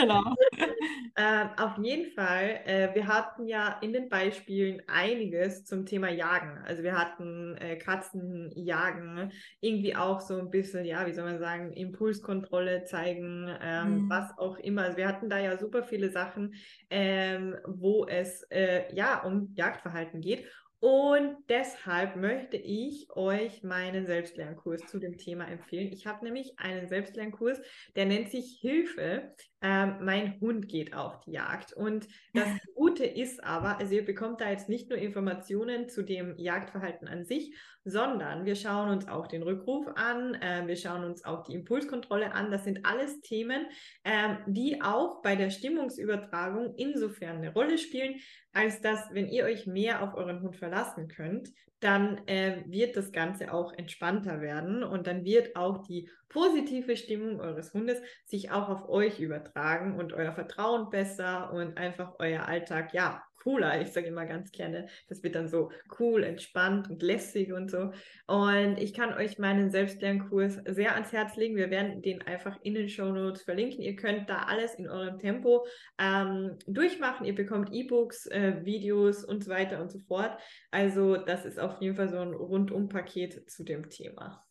genau. 0.00 0.34
ähm, 1.16 1.50
auf 1.56 1.78
jeden 1.78 2.12
Fall, 2.12 2.60
äh, 2.64 2.94
wir 2.94 3.06
hatten 3.06 3.46
ja 3.46 3.78
in 3.80 3.92
den 3.92 4.08
Beispielen 4.08 4.82
einiges 4.86 5.64
zum 5.64 5.86
Thema 5.86 6.10
Jagen. 6.10 6.58
Also 6.64 6.82
wir 6.82 6.98
hatten 6.98 7.56
äh, 7.56 7.76
Katzen 7.76 8.52
jagen, 8.54 9.30
irgendwie 9.60 9.94
auch 9.96 10.20
so 10.20 10.38
ein 10.38 10.50
bisschen, 10.50 10.84
ja, 10.84 11.06
wie 11.06 11.12
soll 11.12 11.24
man 11.24 11.38
sagen, 11.38 11.72
Impulskontrolle 11.72 12.84
zeigen, 12.84 13.48
ähm, 13.62 14.04
mhm. 14.04 14.10
was 14.10 14.36
auch 14.38 14.58
immer. 14.58 14.82
Also 14.82 14.96
wir 14.96 15.08
hatten 15.08 15.28
da 15.28 15.38
ja 15.38 15.56
super 15.56 15.82
viele 15.82 16.10
Sachen, 16.10 16.54
ähm, 16.90 17.56
wo 17.66 18.06
es 18.06 18.42
äh, 18.50 18.94
ja 18.94 19.22
um 19.22 19.52
Jagdverhalten 19.54 20.20
geht. 20.20 20.46
Und 20.80 21.36
deshalb 21.48 22.16
möchte 22.16 22.58
ich 22.58 23.08
euch 23.10 23.62
meinen 23.62 24.04
Selbstlernkurs 24.06 24.82
zu 24.86 24.98
dem 24.98 25.16
Thema 25.16 25.48
empfehlen. 25.48 25.90
Ich 25.90 26.06
habe 26.06 26.24
nämlich 26.24 26.58
einen 26.58 26.86
Selbstlernkurs, 26.86 27.58
der 27.96 28.04
nennt 28.04 28.30
sich 28.30 28.58
Hilfe. 28.60 29.34
Ähm, 29.62 29.96
mein 30.02 30.38
Hund 30.40 30.68
geht 30.68 30.94
auf 30.94 31.18
die 31.20 31.32
Jagd. 31.32 31.72
Und 31.72 32.06
das 32.34 32.48
Gute 32.74 33.06
ist 33.06 33.42
aber, 33.42 33.78
also 33.78 33.94
ihr 33.94 34.04
bekommt 34.04 34.42
da 34.42 34.50
jetzt 34.50 34.68
nicht 34.68 34.90
nur 34.90 34.98
Informationen 34.98 35.88
zu 35.88 36.02
dem 36.02 36.36
Jagdverhalten 36.36 37.08
an 37.08 37.24
sich, 37.24 37.56
sondern 37.86 38.44
wir 38.44 38.56
schauen 38.56 38.90
uns 38.90 39.06
auch 39.06 39.28
den 39.28 39.44
Rückruf 39.44 39.86
an, 39.94 40.34
äh, 40.34 40.66
wir 40.66 40.76
schauen 40.76 41.04
uns 41.04 41.24
auch 41.24 41.44
die 41.44 41.54
Impulskontrolle 41.54 42.32
an. 42.32 42.50
Das 42.50 42.64
sind 42.64 42.84
alles 42.84 43.20
Themen, 43.20 43.66
ähm, 44.04 44.38
die 44.46 44.82
auch 44.82 45.22
bei 45.22 45.36
der 45.36 45.50
Stimmungsübertragung 45.50 46.74
insofern 46.76 47.36
eine 47.36 47.52
Rolle 47.52 47.78
spielen, 47.78 48.16
als 48.52 48.80
dass, 48.80 49.00
wenn 49.12 49.28
ihr 49.28 49.44
euch 49.44 49.68
mehr 49.68 50.02
auf 50.02 50.14
euren 50.14 50.42
Hund 50.42 50.56
verlassen 50.56 51.06
könnt, 51.06 51.50
dann 51.78 52.26
äh, 52.26 52.64
wird 52.66 52.96
das 52.96 53.12
Ganze 53.12 53.52
auch 53.52 53.72
entspannter 53.72 54.40
werden 54.40 54.82
und 54.82 55.06
dann 55.06 55.24
wird 55.24 55.54
auch 55.54 55.86
die 55.86 56.10
positive 56.28 56.96
Stimmung 56.96 57.38
eures 57.38 57.72
Hundes 57.72 58.00
sich 58.24 58.50
auch 58.50 58.68
auf 58.68 58.88
euch 58.88 59.20
übertragen 59.20 59.96
und 59.96 60.12
euer 60.12 60.32
Vertrauen 60.32 60.90
besser 60.90 61.52
und 61.52 61.78
einfach 61.78 62.14
euer 62.18 62.46
Alltag, 62.46 62.94
ja, 62.94 63.22
cooler. 63.46 63.80
Ich 63.80 63.92
sage 63.92 64.08
immer 64.08 64.26
ganz 64.26 64.50
gerne, 64.50 64.88
das 65.08 65.22
wird 65.22 65.36
dann 65.36 65.46
so 65.46 65.70
cool, 66.00 66.24
entspannt 66.24 66.90
und 66.90 67.00
lässig 67.00 67.52
und 67.52 67.70
so. 67.70 67.92
Und 68.26 68.76
ich 68.78 68.92
kann 68.92 69.14
euch 69.14 69.38
meinen 69.38 69.70
Selbstlernkurs 69.70 70.58
sehr 70.66 70.94
ans 70.94 71.12
Herz 71.12 71.36
legen. 71.36 71.54
Wir 71.54 71.70
werden 71.70 72.02
den 72.02 72.22
einfach 72.22 72.58
in 72.62 72.74
den 72.74 72.88
Show 72.88 73.12
Notes 73.12 73.42
verlinken. 73.42 73.82
Ihr 73.82 73.94
könnt 73.94 74.28
da 74.28 74.38
alles 74.48 74.74
in 74.74 74.88
eurem 74.88 75.20
Tempo 75.20 75.64
ähm, 75.96 76.58
durchmachen. 76.66 77.24
Ihr 77.24 77.36
bekommt 77.36 77.72
E-Books, 77.72 78.26
äh, 78.26 78.64
Videos 78.64 79.24
und 79.24 79.44
so 79.44 79.50
weiter 79.52 79.80
und 79.80 79.92
so 79.92 80.00
fort. 80.00 80.36
Also 80.72 81.16
das 81.16 81.44
ist 81.44 81.60
auf 81.60 81.80
jeden 81.80 81.94
Fall 81.94 82.08
so 82.08 82.18
ein 82.18 82.34
Rundum-Paket 82.34 83.48
zu 83.48 83.62
dem 83.62 83.88
Thema. 83.90 84.42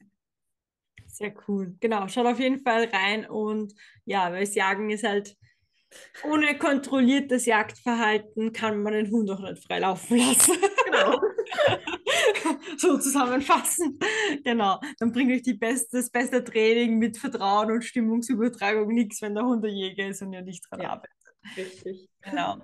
Sehr 1.08 1.34
cool. 1.50 1.76
Genau, 1.82 2.08
schaut 2.08 2.28
auf 2.28 2.40
jeden 2.40 2.60
Fall 2.60 2.86
rein 2.94 3.26
und 3.26 3.74
ja, 4.06 4.32
weil 4.32 4.42
das 4.42 4.56
Jagen 4.56 4.90
ist 4.90 5.04
halt 5.04 5.36
ohne 6.24 6.58
kontrolliertes 6.58 7.46
Jagdverhalten 7.46 8.54
kann 8.54 8.82
man 8.84 8.94
den 8.94 9.12
Hund 9.12 9.30
auch 9.30 9.40
nicht 9.40 9.64
frei 9.64 9.80
laufen 9.80 10.18
lassen. 10.18 10.54
Genau. 10.86 11.22
so 12.78 12.98
zusammenfassen. 12.98 14.00
Genau. 14.44 14.80
Dann 15.00 15.12
bringt 15.12 15.32
euch 15.32 15.42
die 15.42 15.54
beste, 15.54 15.98
das 15.98 16.10
beste 16.10 16.44
Training 16.44 16.98
mit 16.98 17.18
Vertrauen 17.18 17.72
und 17.72 17.84
Stimmungsübertragung 17.84 18.88
nichts, 18.88 19.22
wenn 19.22 19.36
der 19.36 19.46
Hund 19.46 19.64
der 19.64 19.72
Jäger 19.72 20.08
ist 20.08 20.22
und 20.22 20.34
ihr 20.34 20.42
nicht 20.42 20.66
dran 20.70 20.82
ja. 20.82 20.90
arbeitet. 20.92 21.16
Richtig. 21.56 22.10
Genau. 22.22 22.58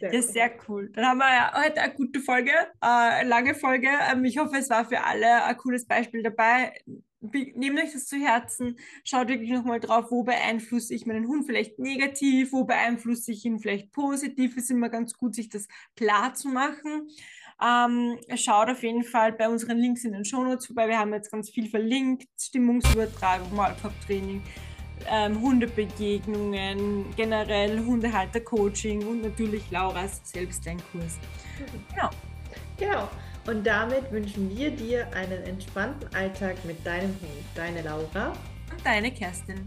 Sehr 0.00 0.14
ja, 0.14 0.22
sehr 0.22 0.52
cool. 0.68 0.90
Dann 0.92 1.06
haben 1.06 1.18
wir 1.18 1.28
ja 1.28 1.64
heute 1.64 1.80
eine 1.80 1.94
gute 1.94 2.20
Folge, 2.20 2.50
äh, 2.50 2.86
eine 2.86 3.28
lange 3.28 3.54
Folge. 3.54 3.88
Ähm, 4.10 4.24
ich 4.24 4.38
hoffe, 4.38 4.56
es 4.56 4.70
war 4.70 4.86
für 4.86 5.04
alle 5.04 5.44
ein 5.44 5.56
cooles 5.56 5.86
Beispiel 5.86 6.22
dabei. 6.22 6.72
Nehmt 7.22 7.78
euch 7.78 7.92
das 7.92 8.06
zu 8.06 8.16
Herzen, 8.16 8.76
schaut 9.04 9.28
wirklich 9.28 9.50
nochmal 9.50 9.78
drauf, 9.78 10.06
wo 10.10 10.24
beeinflusse 10.24 10.92
ich 10.94 11.06
meinen 11.06 11.28
Hund 11.28 11.46
vielleicht 11.46 11.78
negativ, 11.78 12.52
wo 12.52 12.64
beeinflusse 12.64 13.30
ich 13.30 13.44
ihn 13.44 13.60
vielleicht 13.60 13.92
positiv. 13.92 14.56
Es 14.56 14.64
ist 14.64 14.70
immer 14.70 14.88
ganz 14.88 15.14
gut, 15.14 15.34
sich 15.34 15.48
das 15.48 15.68
klar 15.94 16.34
zu 16.34 16.48
machen. 16.48 17.08
Ähm, 17.62 18.18
schaut 18.34 18.68
auf 18.68 18.82
jeden 18.82 19.04
Fall 19.04 19.32
bei 19.32 19.48
unseren 19.48 19.78
Links 19.78 20.04
in 20.04 20.12
den 20.12 20.24
Shownotes 20.24 20.66
vorbei. 20.66 20.88
Wir 20.88 20.98
haben 20.98 21.12
jetzt 21.12 21.30
ganz 21.30 21.48
viel 21.48 21.68
verlinkt: 21.68 22.26
Stimmungsübertragung, 22.36 23.54
Malcup-Training, 23.54 24.42
ähm, 25.08 25.40
Hundebegegnungen, 25.40 27.14
generell 27.14 27.78
Hundehalter-Coaching 27.78 29.06
und 29.06 29.22
natürlich 29.22 29.70
Lauras 29.70 30.20
Selbstlernкurs. 30.24 31.18
Genau. 31.94 32.10
Genau. 32.78 33.08
Und 33.46 33.66
damit 33.66 34.10
wünschen 34.12 34.56
wir 34.56 34.70
dir 34.70 35.06
einen 35.14 35.42
entspannten 35.44 36.08
Alltag 36.14 36.64
mit 36.64 36.84
deinem 36.86 37.10
Hund. 37.10 37.44
Deine 37.54 37.82
Laura 37.82 38.28
und 38.70 38.84
deine 38.84 39.10
Kerstin. 39.10 39.66